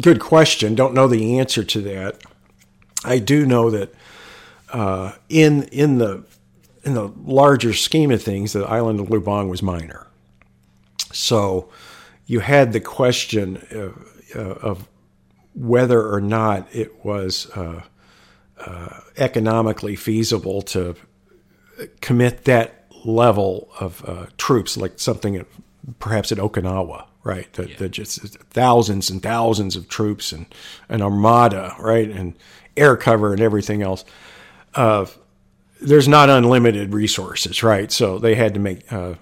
good 0.00 0.20
question. 0.20 0.74
Don't 0.74 0.94
know 0.94 1.06
the 1.06 1.38
answer 1.38 1.64
to 1.64 1.80
that. 1.82 2.22
I 3.04 3.18
do 3.18 3.46
know 3.46 3.70
that 3.70 3.94
uh, 4.72 5.12
in 5.28 5.64
in 5.64 5.98
the 5.98 6.24
in 6.84 6.94
the 6.94 7.12
larger 7.24 7.72
scheme 7.72 8.10
of 8.10 8.22
things, 8.22 8.52
the 8.52 8.64
island 8.64 9.00
of 9.00 9.08
Lubang 9.08 9.48
was 9.48 9.62
minor. 9.62 10.06
So 11.12 11.68
you 12.26 12.40
had 12.40 12.72
the 12.72 12.80
question 12.80 13.56
of, 13.70 14.08
uh, 14.34 14.38
of 14.38 14.88
whether 15.54 16.06
or 16.12 16.20
not 16.20 16.66
it 16.74 17.04
was 17.04 17.50
uh, 17.50 17.82
uh, 18.58 19.00
economically 19.16 19.96
feasible 19.96 20.62
to 20.62 20.94
commit 22.00 22.44
that 22.44 22.86
level 23.04 23.70
of 23.80 24.04
uh, 24.08 24.26
troops, 24.36 24.76
like 24.76 24.98
something 24.98 25.44
perhaps 25.98 26.32
at 26.32 26.38
Okinawa, 26.38 27.06
right? 27.24 27.52
That, 27.54 27.80
yeah. 27.80 27.88
just 27.88 28.20
thousands 28.20 29.10
and 29.10 29.22
thousands 29.22 29.76
of 29.76 29.88
troops 29.88 30.32
and 30.32 30.46
an 30.88 31.02
armada, 31.02 31.74
right, 31.78 32.08
and 32.08 32.34
air 32.76 32.96
cover 32.96 33.32
and 33.32 33.42
everything 33.42 33.82
else. 33.82 34.04
Uh, 34.74 35.06
there's 35.80 36.08
not 36.08 36.30
unlimited 36.30 36.94
resources, 36.94 37.62
right? 37.62 37.90
So 37.90 38.18
they 38.18 38.36
had 38.36 38.54
to 38.54 38.60
make 38.60 38.90
uh, 38.92 39.14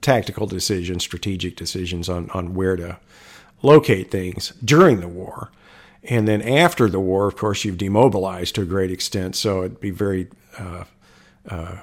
tactical 0.00 0.46
decisions, 0.46 1.02
strategic 1.02 1.56
decisions 1.56 2.08
on 2.08 2.30
on 2.30 2.54
where 2.54 2.76
to 2.76 2.98
locate 3.62 4.10
things 4.10 4.52
during 4.64 5.00
the 5.00 5.08
war. 5.08 5.50
And 6.02 6.28
then 6.28 6.42
after 6.42 6.88
the 6.88 7.00
war, 7.00 7.26
of 7.26 7.36
course, 7.36 7.64
you've 7.64 7.78
demobilized 7.78 8.56
to 8.56 8.62
a 8.62 8.66
great 8.66 8.90
extent. 8.90 9.36
So 9.36 9.60
it'd 9.60 9.80
be 9.80 9.90
very 9.90 10.28
uh, 10.58 10.84
uh, 11.48 11.76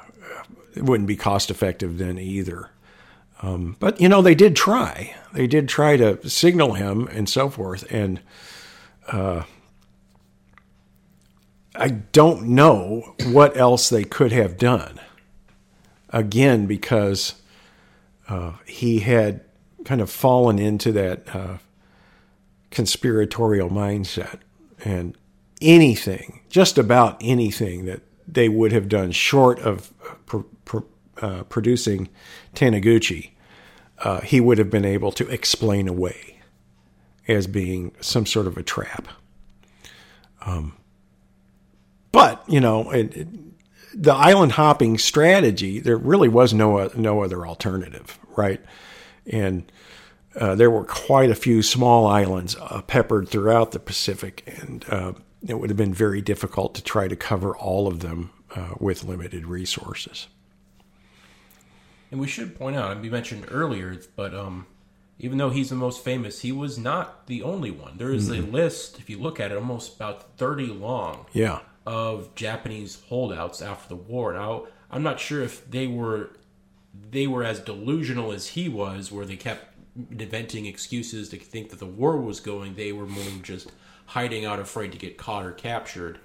it 0.76 0.84
wouldn't 0.84 1.08
be 1.08 1.16
cost 1.16 1.50
effective 1.52 1.98
then 1.98 2.20
either. 2.20 2.70
Um, 3.42 3.76
but 3.80 4.00
you 4.00 4.10
know, 4.10 4.22
they 4.22 4.36
did 4.36 4.56
try. 4.56 5.16
They 5.34 5.48
did 5.48 5.68
try 5.68 5.98
to 5.98 6.30
signal 6.30 6.74
him 6.74 7.08
and 7.08 7.28
so 7.28 7.50
forth. 7.50 7.86
And 7.92 8.22
I 11.76 11.90
don't 11.90 12.50
know 12.50 13.16
what 13.28 13.58
else 13.58 13.90
they 13.90 14.04
could 14.04 14.32
have 14.32 14.58
done. 14.58 15.00
Again, 16.10 16.66
because 16.68 17.36
uh, 18.30 18.54
he 18.66 19.00
had 19.00 19.42
kind 19.86 20.02
of 20.02 20.10
fallen 20.10 20.60
into 20.60 20.92
that 20.92 21.36
uh, 21.36 21.58
conspiratorial 22.70 23.70
mindset. 23.70 24.40
And 24.84 25.16
anything, 25.62 26.42
just 26.50 26.78
about 26.78 27.18
anything 27.22 27.86
that 27.86 28.02
they 28.28 28.50
would 28.50 28.72
have 28.72 28.90
done 28.90 29.12
short 29.12 29.60
of 29.60 29.94
pr- 30.26 30.40
uh, 31.22 31.44
producing 31.44 32.10
Taniguchi, 32.56 33.32
uh, 34.00 34.22
he 34.22 34.40
would 34.40 34.58
have 34.58 34.70
been 34.70 34.86
able 34.86 35.12
to 35.12 35.28
explain 35.28 35.88
away 35.88 36.40
as 37.28 37.46
being 37.48 37.94
some 38.02 38.26
sort 38.26 38.48
of 38.48 38.58
a 38.58 38.64
trap. 38.64 39.08
Um, 40.46 40.76
but 42.12 42.44
you 42.48 42.60
know, 42.60 42.90
it, 42.92 43.16
it, 43.16 43.28
the 43.94 44.14
island 44.14 44.54
hopping 44.54 44.98
strategy, 44.98 45.80
there 45.80 45.98
really 45.98 46.30
was 46.30 46.54
no 46.54 46.90
no 46.96 47.24
other 47.24 47.46
alternative, 47.46 48.18
right? 48.36 48.62
And 49.32 49.72
uh, 50.36 50.56
there 50.56 50.70
were 50.70 50.86
quite 50.86 51.30
a 51.30 51.36
few 51.36 51.62
small 51.62 52.06
islands 52.06 52.56
uh, 52.60 52.82
peppered 52.82 53.30
throughout 53.30 53.72
the 53.72 53.80
Pacific, 53.80 54.44
and 54.62 54.86
uh, 54.90 55.14
it 55.46 55.56
would 55.56 55.70
have 55.70 55.78
been 55.78 55.94
very 55.94 56.22
difficult 56.22 56.76
to 56.76 56.84
try 56.84 57.08
to 57.08 57.16
cover 57.16 57.56
all 57.56 57.88
of 57.88 58.02
them 58.02 58.32
uh, 58.56 58.76
with 58.80 59.04
limited 59.04 59.46
resources. 59.46 60.28
And 62.12 62.20
we 62.20 62.28
should 62.28 62.58
point 62.58 62.76
out, 62.76 63.02
we 63.02 63.10
mentioned 63.10 63.46
earlier, 63.50 63.98
but 64.16 64.36
um, 64.36 64.68
even 65.20 65.38
though 65.38 65.50
he's 65.50 65.70
the 65.70 65.76
most 65.76 66.04
famous, 66.04 66.42
he 66.42 66.52
was 66.52 66.78
not 66.78 67.28
the 67.28 67.44
only 67.44 67.72
one. 67.72 67.98
There 67.98 68.12
is 68.12 68.30
mm-hmm. 68.30 68.50
a 68.50 68.52
list, 68.52 69.00
if 69.00 69.10
you 69.10 69.20
look 69.20 69.40
at 69.40 69.52
it, 69.52 69.56
almost 69.56 69.96
about 69.96 70.38
30 70.38 70.68
long. 70.68 71.26
Yeah. 71.32 71.60
Of 71.86 72.36
Japanese 72.36 73.02
holdouts 73.08 73.62
after 73.62 73.90
the 73.90 73.96
war. 73.96 74.34
Now, 74.34 74.68
I'm 74.92 75.04
not 75.04 75.20
sure 75.20 75.42
if 75.42 75.70
they 75.70 75.88
were 75.88 76.32
they 76.94 77.28
were 77.28 77.44
as 77.44 77.60
delusional 77.60 78.32
as 78.32 78.48
he 78.48 78.70
was, 78.70 79.12
where 79.12 79.26
they 79.26 79.36
kept 79.36 79.66
inventing 80.12 80.66
excuses 80.66 81.30
to 81.30 81.38
think 81.38 81.70
that 81.70 81.80
the 81.80 81.86
war 81.86 82.18
was 82.18 82.40
going. 82.40 82.76
They 82.76 82.92
were 82.92 83.06
more 83.06 83.24
just 83.42 83.72
hiding 84.08 84.46
out, 84.46 84.60
afraid 84.60 84.92
to 84.92 84.98
get 84.98 85.18
caught 85.18 85.46
or 85.46 85.52
captured. 85.52 86.20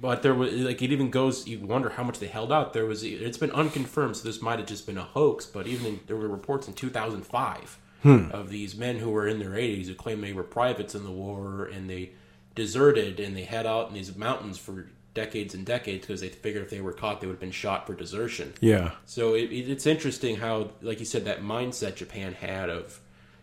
But 0.00 0.22
there 0.22 0.34
was 0.34 0.52
like 0.52 0.80
it 0.80 0.92
even 0.92 1.10
goes. 1.10 1.48
You 1.48 1.60
wonder 1.60 1.90
how 1.90 2.04
much 2.04 2.18
they 2.18 2.28
held 2.28 2.52
out. 2.52 2.72
There 2.72 2.86
was 2.86 3.02
it's 3.02 3.38
been 3.38 3.50
unconfirmed, 3.50 4.16
so 4.16 4.28
this 4.28 4.40
might 4.40 4.58
have 4.58 4.68
just 4.68 4.86
been 4.86 4.98
a 4.98 5.02
hoax. 5.02 5.44
But 5.44 5.66
even 5.66 5.86
in, 5.86 6.00
there 6.06 6.16
were 6.16 6.28
reports 6.28 6.68
in 6.68 6.74
2005 6.74 7.78
hmm. 8.02 8.30
of 8.30 8.50
these 8.50 8.76
men 8.76 8.98
who 8.98 9.10
were 9.10 9.26
in 9.26 9.40
their 9.40 9.50
80s 9.50 9.86
who 9.86 9.94
claimed 9.94 10.22
they 10.22 10.32
were 10.32 10.44
privates 10.44 10.94
in 10.94 11.04
the 11.04 11.10
war 11.10 11.64
and 11.64 11.90
they 11.90 12.12
deserted 12.54 13.18
and 13.20 13.36
they 13.36 13.44
head 13.44 13.66
out 13.66 13.88
in 13.88 13.94
these 13.94 14.14
mountains 14.16 14.58
for 14.58 14.86
decades 15.18 15.52
and 15.52 15.66
decades 15.66 16.06
because 16.06 16.20
they 16.20 16.28
figured 16.28 16.62
if 16.62 16.70
they 16.70 16.80
were 16.80 16.92
caught, 16.92 17.20
they 17.20 17.26
would 17.26 17.34
have 17.34 17.40
been 17.40 17.50
shot 17.50 17.88
for 17.88 17.94
desertion. 17.94 18.54
Yeah. 18.60 18.92
So 19.04 19.34
it, 19.34 19.46
it's 19.50 19.84
interesting 19.84 20.36
how, 20.36 20.70
like 20.80 21.00
you 21.00 21.06
said, 21.06 21.24
that 21.24 21.42
mindset 21.42 21.96
Japan 21.96 22.34
had 22.34 22.70
of, 22.70 23.00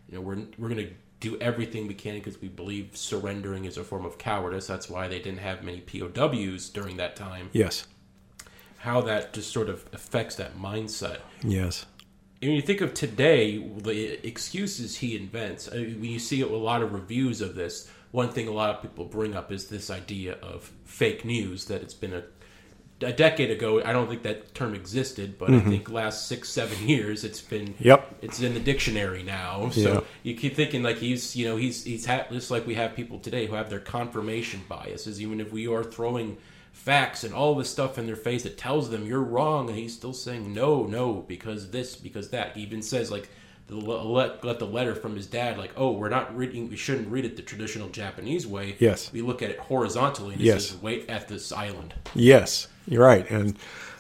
you 0.08 0.16
know, 0.16 0.22
we're 0.22 0.38
we're 0.58 0.70
going 0.70 0.88
to 0.88 0.94
do 1.20 1.38
everything 1.40 1.88
we 1.88 1.94
can 1.94 2.16
because 2.16 2.40
we 2.42 2.48
believe 2.48 2.96
surrendering 2.96 3.66
is 3.66 3.78
a 3.78 3.84
form 3.84 4.06
of 4.06 4.18
cowardice. 4.18 4.68
That's 4.68 4.90
why 4.90 5.10
they 5.10 5.20
didn't 5.20 5.40
have 5.40 5.64
many 5.64 5.82
POWs 5.82 6.70
during 6.70 6.96
that 6.96 7.18
time. 7.18 7.50
Yes. 7.52 7.88
How 8.78 9.02
that 9.02 9.34
just 9.34 9.52
sort 9.52 9.68
of 9.68 9.86
affects 9.92 10.36
that 10.36 10.58
mindset. 10.58 11.20
Yes. 11.44 11.86
And 12.42 12.52
when 12.52 12.56
you 12.56 12.62
think 12.62 12.80
of 12.80 12.94
today, 12.94 13.58
the 13.58 14.26
excuses 14.26 14.98
he 14.98 15.18
invents, 15.18 15.70
I 15.70 15.78
mean, 15.78 16.00
when 16.00 16.10
you 16.12 16.20
see 16.20 16.40
a 16.42 16.48
lot 16.48 16.82
of 16.82 16.94
reviews 16.94 17.42
of 17.42 17.56
this, 17.56 17.90
one 18.16 18.30
thing 18.30 18.48
a 18.48 18.52
lot 18.52 18.74
of 18.74 18.82
people 18.82 19.04
bring 19.04 19.36
up 19.36 19.52
is 19.52 19.68
this 19.68 19.90
idea 19.90 20.38
of 20.42 20.72
fake 20.86 21.26
news 21.26 21.66
that 21.66 21.82
it's 21.82 21.94
been 21.94 22.14
a 22.14 22.24
a 23.02 23.12
decade 23.12 23.52
ago 23.52 23.84
i 23.84 23.92
don't 23.92 24.08
think 24.08 24.24
that 24.24 24.56
term 24.56 24.74
existed 24.74 25.38
but 25.38 25.50
mm-hmm. 25.50 25.68
i 25.68 25.70
think 25.70 25.90
last 25.90 26.30
six 26.30 26.48
seven 26.48 26.88
years 26.88 27.26
it's 27.26 27.42
been 27.42 27.76
yep 27.78 28.16
it's 28.22 28.40
in 28.40 28.54
the 28.54 28.60
dictionary 28.60 29.22
now 29.22 29.70
so 29.70 29.80
yeah. 29.96 30.00
you 30.24 30.34
keep 30.34 30.56
thinking 30.56 30.82
like 30.82 30.96
he's 30.98 31.36
you 31.36 31.46
know 31.46 31.58
he's 31.58 31.84
he's 31.84 32.06
ha- 32.06 32.26
just 32.32 32.50
like 32.50 32.66
we 32.66 32.74
have 32.74 32.96
people 32.96 33.20
today 33.20 33.48
who 33.48 33.54
have 33.54 33.70
their 33.70 33.82
confirmation 33.82 34.62
biases 34.70 35.22
even 35.22 35.42
if 35.42 35.52
we 35.52 35.68
are 35.68 35.84
throwing 35.84 36.38
facts 36.72 37.26
and 37.26 37.34
all 37.34 37.54
this 37.54 37.70
stuff 37.70 37.98
in 37.98 38.06
their 38.06 38.16
face 38.16 38.44
that 38.44 38.58
tells 38.58 38.90
them 38.90 39.06
you're 39.06 39.22
wrong 39.22 39.70
and 39.70 39.78
he's 39.78 39.94
still 39.94 40.14
saying 40.14 40.54
no 40.54 40.86
no 40.86 41.16
because 41.28 41.72
this 41.72 41.98
because 41.98 42.30
that 42.30 42.56
he 42.56 42.64
even 42.64 42.82
says 42.82 43.12
like 43.12 43.30
let, 43.70 44.44
let 44.44 44.60
the 44.60 44.68
letter 44.68 44.94
from 44.94 45.16
his 45.16 45.26
dad 45.26 45.58
like 45.58 45.72
oh 45.76 45.92
we're 45.92 46.10
not 46.10 46.36
reading 46.36 46.70
we 46.70 46.76
shouldn't 46.76 47.08
read 47.08 47.26
it 47.26 47.36
the 47.36 47.42
traditional 47.42 47.90
japanese 47.90 48.46
way. 48.46 48.76
Yes. 48.80 49.12
We 49.12 49.22
look 49.22 49.42
at 49.42 49.50
it 49.50 49.60
horizontally 49.60 50.34
and 50.34 50.42
it 50.42 50.46
yes. 50.46 50.68
says 50.68 50.82
wait 50.82 51.10
at 51.10 51.28
this 51.28 51.52
island. 51.52 51.94
Yes 52.14 52.68
you're 52.88 53.04
right. 53.04 53.30
And 53.30 53.58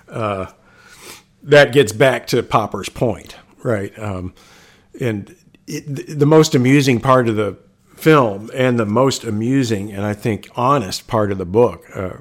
uh, 0.07 0.47
that 1.41 1.73
gets 1.73 1.91
back 1.91 2.27
to 2.27 2.43
popper's 2.43 2.89
point 2.89 3.35
right? 3.65 3.97
Um, 3.97 4.33
and 5.01 5.35
it, 5.67 6.19
the 6.19 6.25
most 6.27 6.53
amusing 6.53 7.01
part 7.01 7.27
of 7.27 7.35
the 7.35 7.57
film 7.95 8.51
and 8.53 8.77
the 8.77 8.85
most 8.85 9.23
amusing 9.23 9.91
and 9.91 10.05
I 10.05 10.13
think 10.13 10.49
honest 10.55 11.07
part 11.07 11.31
of 11.31 11.37
the 11.37 11.45
book 11.45 11.85
uh, 11.95 12.17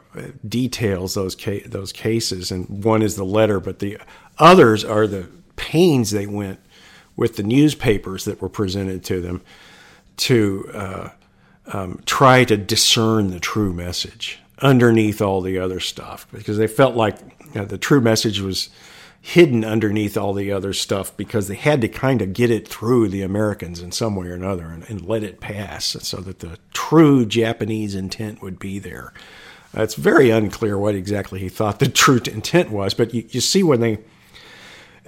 details 0.48 1.14
those 1.14 1.36
ca- 1.36 1.66
those 1.66 1.92
cases. 1.92 2.50
And 2.50 2.82
one 2.82 3.02
is 3.02 3.16
the 3.16 3.24
letter 3.24 3.60
but 3.60 3.80
the 3.80 3.98
others 4.38 4.84
are 4.84 5.06
the 5.06 5.28
pains 5.56 6.10
they 6.10 6.26
went 6.26 6.60
with 7.16 7.36
the 7.36 7.42
newspapers 7.42 8.24
that 8.24 8.40
were 8.40 8.48
presented 8.48 9.04
to 9.04 9.20
them 9.20 9.42
to 10.16 10.70
uh, 10.72 11.08
um, 11.72 12.00
try 12.06 12.44
to 12.44 12.56
discern 12.56 13.30
the 13.30 13.40
true 13.40 13.72
message 13.72 14.38
underneath 14.60 15.20
all 15.20 15.40
the 15.40 15.58
other 15.58 15.80
stuff 15.80 16.26
because 16.32 16.58
they 16.58 16.66
felt 16.66 16.94
like 16.94 17.18
you 17.52 17.60
know, 17.60 17.64
the 17.64 17.78
true 17.78 18.00
message 18.00 18.40
was 18.40 18.70
hidden 19.20 19.64
underneath 19.64 20.18
all 20.18 20.34
the 20.34 20.52
other 20.52 20.74
stuff 20.74 21.16
because 21.16 21.48
they 21.48 21.54
had 21.54 21.80
to 21.80 21.88
kind 21.88 22.20
of 22.20 22.34
get 22.34 22.50
it 22.50 22.68
through 22.68 23.08
the 23.08 23.22
Americans 23.22 23.80
in 23.80 23.90
some 23.90 24.14
way 24.14 24.26
or 24.26 24.34
another 24.34 24.66
and, 24.66 24.84
and 24.90 25.00
let 25.00 25.22
it 25.22 25.40
pass 25.40 25.96
so 26.02 26.18
that 26.18 26.40
the 26.40 26.58
true 26.74 27.24
Japanese 27.24 27.94
intent 27.94 28.42
would 28.42 28.58
be 28.58 28.78
there. 28.78 29.14
It's 29.72 29.94
very 29.94 30.30
unclear 30.30 30.78
what 30.78 30.94
exactly 30.94 31.40
he 31.40 31.48
thought 31.48 31.78
the 31.78 31.88
true 31.88 32.20
intent 32.26 32.70
was, 32.70 32.92
but 32.92 33.14
you, 33.14 33.24
you 33.30 33.40
see 33.40 33.62
when 33.62 33.80
they 33.80 33.98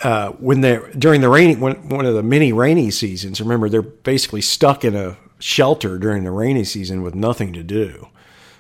uh, 0.03 0.31
when 0.33 0.61
they're 0.61 0.91
during 0.93 1.21
the 1.21 1.29
rainy 1.29 1.57
when, 1.57 1.89
one 1.89 2.07
of 2.07 2.15
the 2.15 2.23
many 2.23 2.53
rainy 2.53 2.91
seasons. 2.91 3.41
Remember, 3.41 3.69
they're 3.69 3.83
basically 3.83 4.43
stuck 4.43 4.85
in 4.85 4.95
a 4.95 5.17
shelter 5.39 5.99
during 5.99 6.25
the 6.25 6.31
rainy 6.31 6.65
season 6.65 7.03
with 7.03 7.15
nothing 7.15 7.53
to 7.53 7.63
do. 7.63 8.09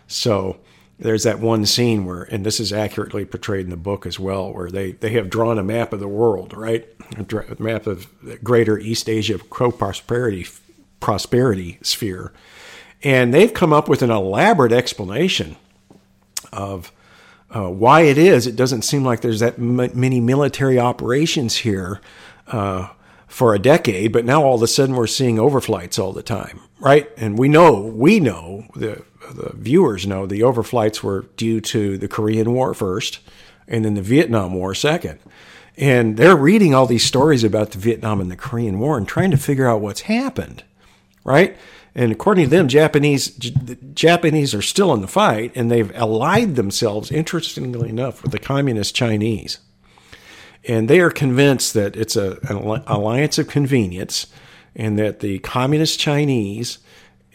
So 0.07 0.59
there's 0.99 1.25
that 1.25 1.40
one 1.40 1.66
scene 1.66 2.05
where, 2.05 2.22
and 2.22 2.44
this 2.44 2.59
is 2.59 2.72
accurately 2.72 3.25
portrayed 3.25 3.64
in 3.64 3.70
the 3.70 3.77
book 3.77 4.07
as 4.07 4.18
well, 4.18 4.53
where 4.53 4.70
they, 4.70 4.92
they 4.92 5.11
have 5.11 5.29
drawn 5.29 5.59
a 5.59 5.62
map 5.62 5.92
of 5.92 6.01
the 6.01 6.09
world, 6.09 6.55
right? 6.57 6.88
A 7.18 7.62
map 7.62 7.87
of 7.87 8.09
greater 8.42 8.79
East 8.79 9.09
Asia 9.09 9.38
co-prosperity 9.38 10.46
prosperity 10.99 11.79
sphere, 11.83 12.33
and 13.03 13.33
they've 13.33 13.53
come 13.53 13.72
up 13.72 13.88
with 13.88 14.01
an 14.01 14.11
elaborate 14.11 14.72
explanation 14.72 15.57
of 16.53 16.90
uh, 17.50 17.70
why 17.70 18.02
it 18.02 18.18
is, 18.18 18.46
it 18.46 18.56
doesn't 18.56 18.82
seem 18.82 19.04
like 19.04 19.20
there's 19.20 19.40
that 19.40 19.59
m- 19.59 19.76
many 19.76 20.20
military 20.20 20.78
operations 20.78 21.56
here 21.56 22.00
uh, 22.48 22.88
for 23.26 23.54
a 23.54 23.59
decade, 23.59 24.12
but 24.12 24.24
now 24.24 24.42
all 24.42 24.56
of 24.56 24.62
a 24.62 24.66
sudden 24.66 24.96
we're 24.96 25.06
seeing 25.06 25.37
overflights 25.37 25.98
all 25.98 26.12
the 26.12 26.22
time, 26.22 26.61
right? 26.80 27.09
And 27.16 27.38
we 27.38 27.48
know, 27.48 27.80
we 27.80 28.20
know, 28.20 28.66
the, 28.74 29.04
the 29.32 29.52
viewers 29.54 30.06
know 30.06 30.26
the 30.26 30.40
overflights 30.40 31.02
were 31.02 31.26
due 31.37 31.61
to 31.61 31.98
the 31.98 32.09
Korean 32.09 32.52
War 32.52 32.74
first 32.74 33.20
and 33.68 33.85
then 33.85 33.94
the 33.94 34.02
Vietnam 34.02 34.54
War 34.54 34.74
second. 34.74 35.18
And 35.76 36.16
they're 36.16 36.37
reading 36.37 36.74
all 36.74 36.87
these 36.87 37.04
stories 37.04 37.44
about 37.44 37.72
the 37.72 37.78
Vietnam 37.78 38.20
and 38.20 38.30
the 38.30 38.37
Korean 38.37 38.78
War 38.78 38.96
and 38.96 39.06
trying 39.06 39.30
to 39.32 39.37
figure 39.37 39.68
out 39.68 39.80
what's 39.80 40.02
happened, 40.02 40.64
right? 41.22 41.56
And 41.96 42.12
according 42.12 42.44
to 42.44 42.50
them, 42.50 42.68
Japanese 42.68 43.30
Japanese 43.30 44.54
are 44.54 44.61
still 44.61 44.92
in 44.92 45.00
the 45.00 45.09
fight, 45.09 45.52
and 45.54 45.70
they've 45.70 45.90
allied 45.96 46.54
themselves, 46.54 47.11
interestingly 47.11 47.88
enough, 47.88 48.22
with 48.22 48.32
the 48.32 48.38
communist 48.38 48.94
Chinese. 48.94 49.61
And 50.68 50.90
they 50.90 51.00
are 51.00 51.11
convinced 51.11 51.72
that 51.72 51.96
it's 51.96 52.14
a, 52.14 52.38
an 52.50 52.82
alliance 52.87 53.38
of 53.38 53.48
convenience, 53.48 54.26
and 54.74 54.98
that 54.98 55.20
the 55.20 55.38
communist 55.38 55.98
Chinese 55.98 56.80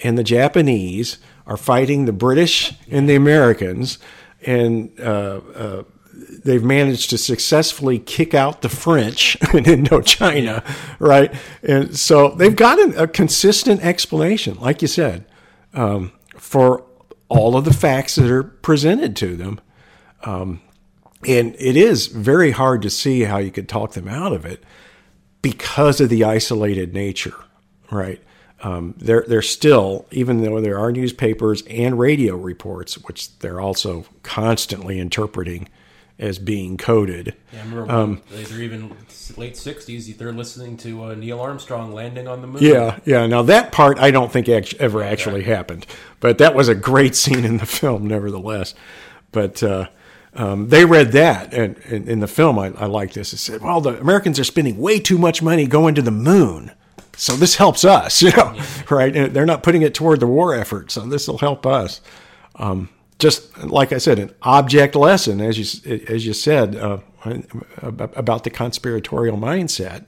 and 0.04 0.16
the 0.16 0.24
Japanese 0.24 1.18
are 1.48 1.58
fighting 1.58 2.06
the 2.06 2.14
British 2.14 2.72
and 2.92 3.10
the 3.10 3.16
Americans, 3.16 3.98
and 4.46 4.92
uh, 5.00 5.42
uh, 5.56 5.84
they've 6.44 6.64
managed 6.64 7.10
to 7.12 7.18
successfully 7.18 8.00
kick 8.00 8.34
out 8.34 8.62
the 8.62 8.70
French 8.70 9.36
in 9.54 9.66
Indochina, 9.66 10.66
right? 11.00 11.34
And 11.64 11.98
so 11.98 12.30
they've 12.30 12.56
got 12.56 12.80
a, 12.80 13.04
a 13.04 13.08
consistent 13.08 13.82
explanation, 13.82 14.58
like 14.60 14.82
you 14.82 14.88
said, 14.88 15.26
um, 15.74 16.12
for 16.38 16.86
all 17.30 17.56
of 17.56 17.66
the 17.66 17.74
facts 17.74 18.16
that 18.16 18.30
are 18.30 18.44
presented 18.44 19.16
to 19.18 19.36
them. 19.36 19.60
Um, 20.24 20.62
and 21.26 21.56
it 21.60 21.78
is 21.78 22.08
very 22.08 22.52
hard 22.52 22.82
to 22.82 22.90
see 22.90 23.22
how 23.22 23.38
you 23.38 23.52
could 23.52 23.70
talk 23.70 23.94
them 23.94 24.08
out 24.08 24.34
of 24.34 24.46
it 24.46 24.64
because 25.42 26.02
of 26.02 26.10
the 26.10 26.24
isolated 26.24 26.94
nature, 26.94 27.36
right, 27.92 28.22
um, 28.64 28.94
they're 28.98 29.26
they're 29.28 29.42
still, 29.42 30.06
even 30.12 30.42
though 30.42 30.62
there 30.62 30.78
are 30.78 30.92
newspapers 30.92 31.64
and 31.64 31.98
radio 31.98 32.36
reports, 32.36 32.96
which 33.00 33.38
they're 33.40 33.60
also 33.60 34.06
constantly 34.24 35.00
interpreting 35.00 35.68
as 36.22 36.38
being 36.40 36.78
coded. 36.78 37.36
Yeah, 37.52 37.60
I 37.60 37.64
remember 37.64 37.92
um, 37.92 38.22
they're 38.30 38.62
even 38.62 38.90
late 39.36 39.56
'60s. 39.56 40.18
They're 40.18 40.32
listening 40.32 40.78
to 40.78 41.06
uh, 41.06 41.16
Neil 41.16 41.42
Armstrong 41.42 41.92
landing 41.92 42.28
on 42.28 42.42
the 42.42 42.48
moon. 42.48 42.62
Yeah, 42.64 43.00
yeah. 43.04 43.26
Now 43.26 43.42
that 43.42 43.72
part 43.72 44.00
I 44.00 44.12
don't 44.12 44.32
think 44.32 44.48
ever 44.48 44.64
exactly. 44.70 45.04
actually 45.04 45.44
happened, 45.44 45.88
but 46.20 46.38
that 46.38 46.56
was 46.56 46.70
a 46.70 46.76
great 46.76 47.16
scene 47.16 47.44
in 47.44 47.58
the 47.58 47.66
film, 47.66 48.08
nevertheless. 48.08 48.76
But 49.32 49.64
uh, 49.64 49.88
um, 50.36 50.70
they 50.70 50.86
read 50.86 51.12
that, 51.14 51.54
and, 51.54 51.78
and 51.90 52.08
in 52.08 52.20
the 52.20 52.28
film, 52.28 52.60
I, 52.60 52.68
I 52.78 52.86
like 52.86 53.14
this. 53.14 53.34
It 53.34 53.38
said, 53.38 53.62
"Well, 53.62 53.82
the 53.82 54.00
Americans 54.00 54.40
are 54.40 54.46
spending 54.46 54.78
way 54.78 55.00
too 55.00 55.18
much 55.18 55.42
money 55.42 55.68
going 55.68 55.96
to 55.96 56.02
the 56.02 56.12
moon." 56.12 56.72
So 57.18 57.36
this 57.36 57.56
helps 57.56 57.84
us, 57.84 58.22
you 58.22 58.32
know, 58.32 58.54
yeah. 58.56 58.66
right? 58.90 59.16
And 59.16 59.34
they're 59.34 59.46
not 59.46 59.64
putting 59.64 59.82
it 59.82 59.94
toward 59.94 60.20
the 60.20 60.28
war 60.28 60.54
effort, 60.54 60.92
so 60.92 61.02
this 61.02 61.28
will 61.28 61.40
help 61.40 61.66
us. 61.66 62.00
Um, 62.56 62.90
just 63.22 63.56
like 63.60 63.94
I 63.94 64.00
said, 64.00 64.18
an 64.20 64.34
object 64.42 64.96
lesson, 64.96 65.40
as 65.40 65.58
you 65.58 66.02
as 66.08 66.26
you 66.26 66.34
said, 66.34 66.76
uh, 66.76 66.98
about 67.78 68.44
the 68.44 68.50
conspiratorial 68.50 69.38
mindset 69.38 70.08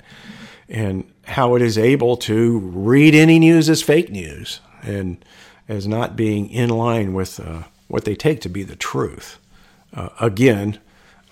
and 0.67 1.09
how 1.25 1.55
it 1.55 1.61
is 1.61 1.77
able 1.77 2.17
to 2.17 2.57
read 2.59 3.13
any 3.13 3.37
news 3.37 3.69
as 3.69 3.83
fake 3.83 4.09
news 4.09 4.59
and 4.81 5.23
as 5.69 5.87
not 5.87 6.15
being 6.15 6.49
in 6.49 6.69
line 6.69 7.13
with 7.13 7.39
uh, 7.39 7.63
what 7.87 8.03
they 8.03 8.15
take 8.15 8.41
to 8.41 8.49
be 8.49 8.63
the 8.63 8.75
truth. 8.75 9.37
Uh, 9.93 10.09
again, 10.19 10.79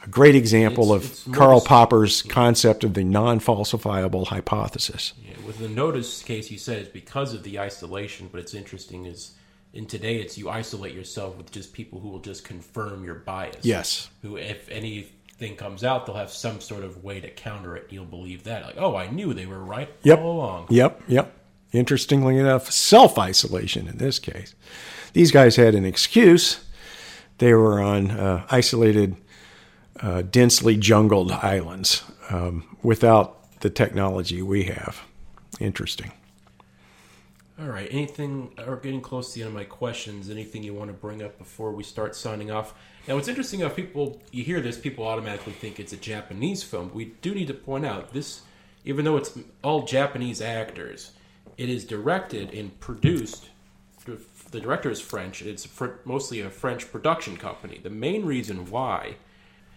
a 0.03 0.07
great 0.07 0.35
example 0.35 0.93
it's, 0.93 1.05
of 1.05 1.11
it's 1.11 1.35
Karl 1.35 1.61
Popper's 1.61 2.21
concept 2.21 2.83
of 2.83 2.93
the 2.93 3.03
non-falsifiable 3.03 4.27
hypothesis. 4.27 5.13
Yeah, 5.25 5.33
with 5.47 5.57
the 5.57 5.67
Onoda's 5.67 6.21
case, 6.21 6.51
you 6.51 6.59
said 6.59 6.77
it's 6.77 6.89
because 6.89 7.33
of 7.33 7.41
the 7.41 7.59
isolation, 7.59 8.29
but 8.31 8.39
it's 8.39 8.53
interesting 8.53 9.05
is 9.05 9.31
in 9.73 9.85
today 9.85 10.17
it's 10.17 10.37
you 10.37 10.49
isolate 10.49 10.93
yourself 10.93 11.37
with 11.37 11.51
just 11.51 11.73
people 11.73 11.99
who 11.99 12.09
will 12.09 12.19
just 12.19 12.43
confirm 12.43 13.03
your 13.03 13.15
bias. 13.15 13.63
Yes. 13.63 14.09
Who, 14.21 14.37
if 14.37 14.69
anything 14.69 15.55
comes 15.55 15.83
out, 15.83 16.05
they'll 16.05 16.15
have 16.15 16.31
some 16.31 16.59
sort 16.59 16.83
of 16.83 17.03
way 17.03 17.21
to 17.21 17.29
counter 17.29 17.75
it. 17.75 17.87
You'll 17.89 18.05
believe 18.05 18.43
that, 18.43 18.63
like, 18.65 18.75
oh, 18.77 18.95
I 18.95 19.09
knew 19.09 19.33
they 19.33 19.45
were 19.45 19.63
right 19.63 19.89
yep. 20.03 20.19
all 20.19 20.37
along. 20.37 20.67
Yep. 20.69 21.01
Yep. 21.07 21.33
Interestingly 21.71 22.37
enough, 22.37 22.69
self 22.69 23.17
isolation 23.17 23.87
in 23.87 23.97
this 23.97 24.19
case. 24.19 24.55
These 25.13 25.31
guys 25.31 25.55
had 25.55 25.73
an 25.73 25.85
excuse. 25.85 26.63
They 27.37 27.53
were 27.53 27.81
on 27.81 28.11
uh, 28.11 28.45
isolated, 28.51 29.15
uh, 30.01 30.21
densely 30.23 30.75
jungled 30.75 31.31
islands 31.31 32.03
um, 32.29 32.77
without 32.83 33.59
the 33.61 33.69
technology 33.69 34.41
we 34.41 34.65
have. 34.65 35.01
Interesting. 35.59 36.11
All 37.61 37.69
right. 37.69 37.87
Anything, 37.91 38.53
or 38.65 38.77
getting 38.77 39.01
close 39.01 39.33
to 39.33 39.35
the 39.35 39.41
end 39.41 39.49
of 39.49 39.53
my 39.53 39.65
questions, 39.65 40.31
anything 40.31 40.63
you 40.63 40.73
want 40.73 40.89
to 40.89 40.93
bring 40.93 41.21
up 41.21 41.37
before 41.37 41.71
we 41.71 41.83
start 41.83 42.15
signing 42.15 42.49
off? 42.49 42.73
Now, 43.07 43.15
what's 43.15 43.27
interesting, 43.27 43.59
if 43.59 43.75
people, 43.75 44.19
you 44.31 44.43
hear 44.43 44.61
this, 44.61 44.79
people 44.79 45.05
automatically 45.05 45.53
think 45.53 45.79
it's 45.79 45.93
a 45.93 45.97
Japanese 45.97 46.63
film. 46.63 46.89
We 46.91 47.13
do 47.21 47.35
need 47.35 47.47
to 47.49 47.53
point 47.53 47.85
out 47.85 48.13
this, 48.13 48.41
even 48.83 49.05
though 49.05 49.15
it's 49.15 49.37
all 49.63 49.83
Japanese 49.83 50.41
actors, 50.41 51.11
it 51.57 51.69
is 51.69 51.85
directed 51.85 52.51
and 52.51 52.79
produced. 52.79 53.49
The 54.05 54.59
director 54.59 54.89
is 54.89 54.99
French. 54.99 55.43
It's 55.43 55.67
mostly 56.03 56.41
a 56.41 56.49
French 56.49 56.91
production 56.91 57.37
company. 57.37 57.79
The 57.81 57.91
main 57.91 58.25
reason 58.25 58.71
why 58.71 59.17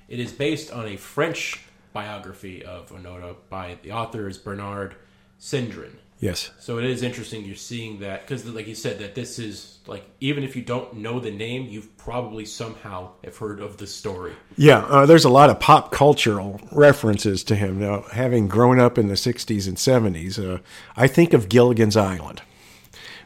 it 0.09 0.19
is 0.19 0.33
based 0.33 0.73
on 0.73 0.87
a 0.87 0.97
French 0.97 1.61
biography 1.93 2.65
of 2.65 2.91
Onoda 2.91 3.37
by 3.51 3.77
the 3.83 3.93
author 3.93 4.27
is 4.27 4.39
Bernard 4.39 4.97
Cendron. 5.39 5.99
Yes. 6.21 6.51
So 6.59 6.79
it 6.79 6.85
is 6.85 7.03
interesting 7.03 7.45
you're 7.45 7.57
seeing 7.57 8.01
that 8.01 8.23
because, 8.23 8.47
like 8.47 8.67
you 8.67 8.75
said, 8.75 8.99
that 9.01 9.15
this 9.15 9.39
is 9.39 9.79
like 9.87 10.05
even 10.21 10.45
if 10.45 10.57
you 10.57 10.63
don't 10.63 10.95
know 10.95 11.21
the 11.21 11.31
name, 11.31 11.67
you've 11.67 11.97
probably 11.99 12.45
somehow 12.45 13.11
have 13.25 13.37
heard 13.37 13.61
of 13.61 13.77
the 13.77 13.87
story. 13.87 14.33
Yeah, 14.57 14.79
uh, 14.85 15.07
there's 15.07 15.25
a 15.25 15.31
lot 15.31 15.51
of 15.51 15.61
pop 15.61 15.93
cultural 15.93 16.61
references 16.73 17.45
to 17.45 17.57
him. 17.57 17.81
Now, 17.81 18.05
having 18.13 18.49
grown 18.49 18.79
up 18.79 18.97
in 18.97 19.09
the 19.09 19.15
'60s 19.15 19.67
and 19.67 19.77
'70s, 19.77 20.39
uh, 20.39 20.61
I 20.97 21.09
think 21.09 21.33
of 21.33 21.49
Gilligan's 21.49 21.97
Island. 21.97 22.43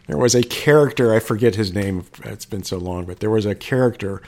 There 0.06 0.18
was 0.18 0.34
a 0.34 0.42
character 0.42 1.14
I 1.14 1.20
forget 1.20 1.54
his 1.54 1.72
name. 1.74 2.06
It's 2.24 2.46
been 2.46 2.64
so 2.64 2.78
long, 2.78 3.04
but 3.04 3.20
there 3.20 3.30
was 3.30 3.44
a 3.44 3.54
character 3.54 4.22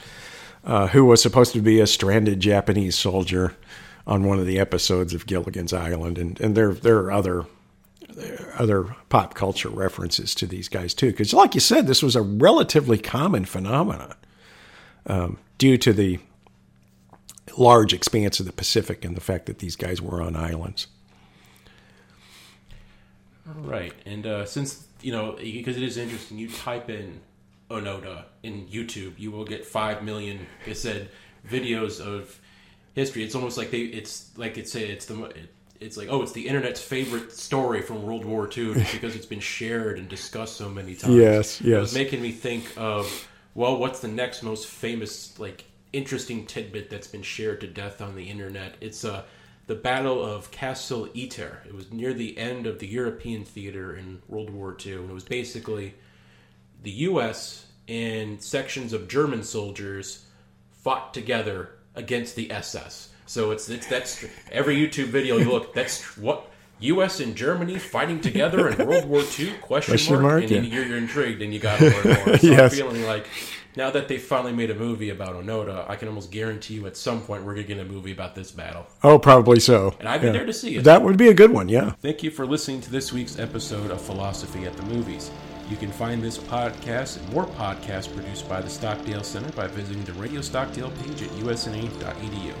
uh, 0.63 0.87
who 0.87 1.05
was 1.05 1.21
supposed 1.21 1.53
to 1.53 1.61
be 1.61 1.79
a 1.79 1.87
stranded 1.87 2.39
Japanese 2.39 2.95
soldier 2.95 3.55
on 4.05 4.23
one 4.23 4.39
of 4.39 4.45
the 4.45 4.59
episodes 4.59 5.13
of 5.13 5.25
Gilligan's 5.25 5.73
Island, 5.73 6.17
and 6.17 6.39
and 6.39 6.55
there 6.55 6.73
there 6.73 6.99
are 6.99 7.11
other 7.11 7.45
other 8.57 8.95
pop 9.09 9.33
culture 9.33 9.69
references 9.69 10.35
to 10.35 10.47
these 10.47 10.67
guys 10.67 10.93
too. 10.93 11.11
Because, 11.11 11.33
like 11.33 11.53
you 11.55 11.61
said, 11.61 11.87
this 11.87 12.03
was 12.03 12.15
a 12.15 12.21
relatively 12.21 12.97
common 12.97 13.45
phenomenon 13.45 14.15
um, 15.05 15.37
due 15.57 15.77
to 15.77 15.93
the 15.93 16.19
large 17.57 17.93
expanse 17.93 18.39
of 18.39 18.45
the 18.45 18.53
Pacific 18.53 19.03
and 19.03 19.15
the 19.15 19.21
fact 19.21 19.45
that 19.45 19.59
these 19.59 19.75
guys 19.75 20.01
were 20.01 20.21
on 20.21 20.35
islands. 20.35 20.87
Right, 23.45 23.93
and 24.05 24.25
uh, 24.25 24.45
since 24.45 24.87
you 25.01 25.11
know, 25.11 25.33
because 25.33 25.75
it 25.75 25.83
is 25.83 25.97
interesting, 25.97 26.37
you 26.37 26.49
type 26.49 26.89
in 26.89 27.19
Onoda 27.69 28.25
in 28.43 28.67
YouTube, 28.67 29.13
you 29.17 29.31
will 29.31 29.45
get 29.45 29.65
five 29.65 30.03
million. 30.03 30.45
It 30.65 30.75
said 30.75 31.09
videos 31.47 31.99
of 31.99 32.39
history. 32.93 33.23
It's 33.23 33.35
almost 33.35 33.57
like 33.57 33.71
they. 33.71 33.79
It's 33.79 34.37
like 34.37 34.57
it's 34.57 34.75
a, 34.75 34.91
it's 34.91 35.05
the. 35.05 35.33
It, 35.81 35.85
it's 35.85 35.97
like 35.97 36.07
oh 36.09 36.21
it's 36.21 36.31
the 36.31 36.47
internet's 36.47 36.81
favorite 36.81 37.31
story 37.31 37.81
from 37.81 38.03
World 38.03 38.25
War 38.25 38.49
II 38.55 38.73
because 38.91 39.15
it's 39.15 39.25
been 39.25 39.39
shared 39.39 39.97
and 39.99 40.07
discussed 40.07 40.57
so 40.57 40.69
many 40.69 40.95
times. 40.95 41.15
Yes, 41.15 41.61
yes. 41.61 41.77
It 41.77 41.79
was 41.79 41.93
making 41.93 42.21
me 42.21 42.31
think 42.31 42.73
of 42.77 43.27
well, 43.53 43.77
what's 43.77 43.99
the 43.99 44.07
next 44.07 44.43
most 44.43 44.67
famous 44.67 45.37
like 45.39 45.65
interesting 45.91 46.45
tidbit 46.45 46.89
that's 46.89 47.07
been 47.07 47.23
shared 47.23 47.61
to 47.61 47.67
death 47.67 48.01
on 48.01 48.15
the 48.15 48.23
internet? 48.23 48.75
It's 48.81 49.03
uh 49.03 49.23
the 49.67 49.75
Battle 49.75 50.23
of 50.25 50.51
Castle 50.51 51.07
Itter. 51.15 51.65
It 51.65 51.73
was 51.73 51.91
near 51.91 52.13
the 52.13 52.37
end 52.37 52.67
of 52.67 52.79
the 52.79 52.87
European 52.87 53.45
theater 53.45 53.95
in 53.95 54.21
World 54.27 54.49
War 54.49 54.75
II, 54.85 54.95
and 54.95 55.09
it 55.09 55.13
was 55.13 55.23
basically 55.23 55.93
the 56.83 56.91
U.S. 56.91 57.67
and 57.87 58.41
sections 58.41 58.91
of 58.91 59.07
German 59.07 59.43
soldiers 59.43 60.25
fought 60.71 61.13
together 61.13 61.69
against 61.95 62.35
the 62.35 62.51
SS 62.51 63.10
so 63.31 63.51
it's 63.51 63.69
it's 63.69 63.87
that's 63.87 64.25
every 64.51 64.75
YouTube 64.75 65.05
video 65.05 65.37
you 65.37 65.49
look. 65.49 65.73
That's 65.73 66.17
what 66.17 66.51
U.S. 66.81 67.21
and 67.21 67.33
Germany 67.33 67.79
fighting 67.79 68.19
together 68.19 68.67
in 68.67 68.85
World 68.85 69.05
War 69.05 69.21
II? 69.21 69.53
Question, 69.61 69.61
question 69.61 70.13
mark. 70.15 70.23
mark 70.23 70.43
and 70.43 70.51
yeah. 70.51 70.61
you're, 70.61 70.85
you're, 70.85 70.97
intrigued 70.97 71.41
and 71.41 71.53
you 71.53 71.59
got 71.61 71.79
to 71.79 71.85
learn 71.85 72.25
more. 72.25 72.37
So 72.37 72.47
yes. 72.47 72.73
I'm 72.73 72.77
feeling 72.77 73.03
like 73.03 73.27
now 73.77 73.89
that 73.91 74.09
they 74.09 74.17
finally 74.17 74.51
made 74.51 74.69
a 74.69 74.75
movie 74.75 75.11
about 75.11 75.35
Onoda, 75.35 75.89
I 75.89 75.95
can 75.95 76.09
almost 76.09 76.29
guarantee 76.29 76.73
you 76.73 76.87
at 76.87 76.97
some 76.97 77.21
point 77.21 77.45
we're 77.45 77.53
going 77.53 77.67
to 77.67 77.73
get 77.73 77.85
a 77.85 77.87
movie 77.87 78.11
about 78.11 78.35
this 78.35 78.51
battle. 78.51 78.85
Oh, 79.01 79.17
probably 79.17 79.61
so. 79.61 79.95
And 79.99 80.09
I'd 80.09 80.19
be 80.19 80.27
yeah. 80.27 80.33
there 80.33 80.45
to 80.45 80.53
see 80.53 80.75
it. 80.75 80.83
That 80.83 81.01
would 81.01 81.15
be 81.15 81.29
a 81.29 81.33
good 81.33 81.51
one, 81.51 81.69
yeah. 81.69 81.91
Thank 82.01 82.23
you 82.23 82.31
for 82.31 82.45
listening 82.45 82.81
to 82.81 82.91
this 82.91 83.13
week's 83.13 83.39
episode 83.39 83.91
of 83.91 84.01
Philosophy 84.01 84.65
at 84.65 84.75
the 84.75 84.83
Movies. 84.83 85.31
You 85.69 85.77
can 85.77 85.91
find 85.93 86.21
this 86.21 86.37
podcast 86.37 87.17
and 87.17 87.31
more 87.31 87.45
podcasts 87.45 88.13
produced 88.13 88.49
by 88.49 88.59
the 88.59 88.69
Stockdale 88.69 89.23
Center 89.23 89.53
by 89.53 89.67
visiting 89.67 90.03
the 90.03 90.13
Radio 90.13 90.41
Stockdale 90.41 90.91
page 91.01 91.21
at 91.21 91.29
usna.edu. 91.29 92.53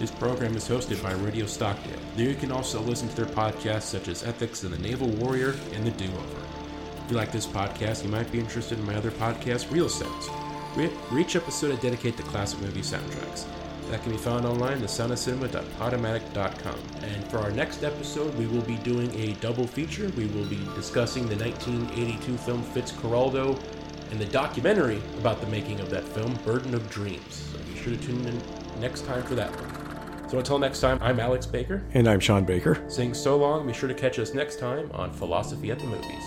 This 0.00 0.10
program 0.10 0.56
is 0.56 0.66
hosted 0.66 1.02
by 1.02 1.12
Radio 1.12 1.44
Stockdale. 1.44 1.98
There 2.16 2.30
you 2.30 2.34
can 2.34 2.50
also 2.50 2.80
listen 2.80 3.06
to 3.10 3.16
their 3.16 3.26
podcasts 3.26 3.82
such 3.82 4.08
as 4.08 4.24
Ethics 4.24 4.62
and 4.62 4.72
the 4.72 4.78
Naval 4.78 5.08
Warrior 5.08 5.54
and 5.74 5.84
The 5.84 5.90
Do 5.90 6.06
Over. 6.06 6.40
If 7.04 7.10
you 7.10 7.18
like 7.18 7.30
this 7.32 7.46
podcast, 7.46 8.02
you 8.02 8.08
might 8.08 8.32
be 8.32 8.40
interested 8.40 8.78
in 8.78 8.86
my 8.86 8.94
other 8.94 9.10
podcast, 9.10 9.70
Real 9.70 9.90
Sounds. 9.90 10.30
For 11.10 11.18
each 11.18 11.36
episode, 11.36 11.78
I 11.78 11.82
dedicate 11.82 12.16
to 12.16 12.22
classic 12.22 12.62
movie 12.62 12.80
soundtracks. 12.80 13.44
That 13.90 14.02
can 14.02 14.12
be 14.12 14.16
found 14.16 14.46
online 14.46 14.78
at 14.78 14.88
soundofcinema.podomatic.com. 14.88 16.78
And 17.02 17.24
for 17.26 17.36
our 17.36 17.50
next 17.50 17.84
episode, 17.84 18.34
we 18.38 18.46
will 18.46 18.62
be 18.62 18.76
doing 18.76 19.14
a 19.20 19.34
double 19.34 19.66
feature. 19.66 20.08
We 20.16 20.28
will 20.28 20.46
be 20.46 20.66
discussing 20.74 21.28
the 21.28 21.36
1982 21.36 22.38
film 22.38 22.64
Fitzcarraldo 22.64 23.60
and 24.10 24.18
the 24.18 24.24
documentary 24.24 25.02
about 25.18 25.42
the 25.42 25.46
making 25.48 25.78
of 25.80 25.90
that 25.90 26.04
film, 26.04 26.38
Burden 26.46 26.74
of 26.74 26.88
Dreams. 26.88 27.50
So 27.52 27.58
be 27.70 27.78
sure 27.78 27.94
to 27.94 28.02
tune 28.02 28.24
in 28.26 28.40
next 28.80 29.04
time 29.04 29.24
for 29.24 29.34
that 29.34 29.50
one. 29.60 29.79
So 30.30 30.38
until 30.38 30.60
next 30.60 30.78
time, 30.78 30.96
I'm 31.02 31.18
Alex 31.18 31.44
Baker. 31.44 31.82
And 31.92 32.06
I'm 32.06 32.20
Sean 32.20 32.44
Baker. 32.44 32.80
Saying 32.86 33.14
so 33.14 33.36
long, 33.36 33.66
be 33.66 33.72
sure 33.72 33.88
to 33.88 33.94
catch 33.96 34.16
us 34.20 34.32
next 34.32 34.60
time 34.60 34.88
on 34.92 35.12
Philosophy 35.12 35.72
at 35.72 35.80
the 35.80 35.86
Movies. 35.86 36.24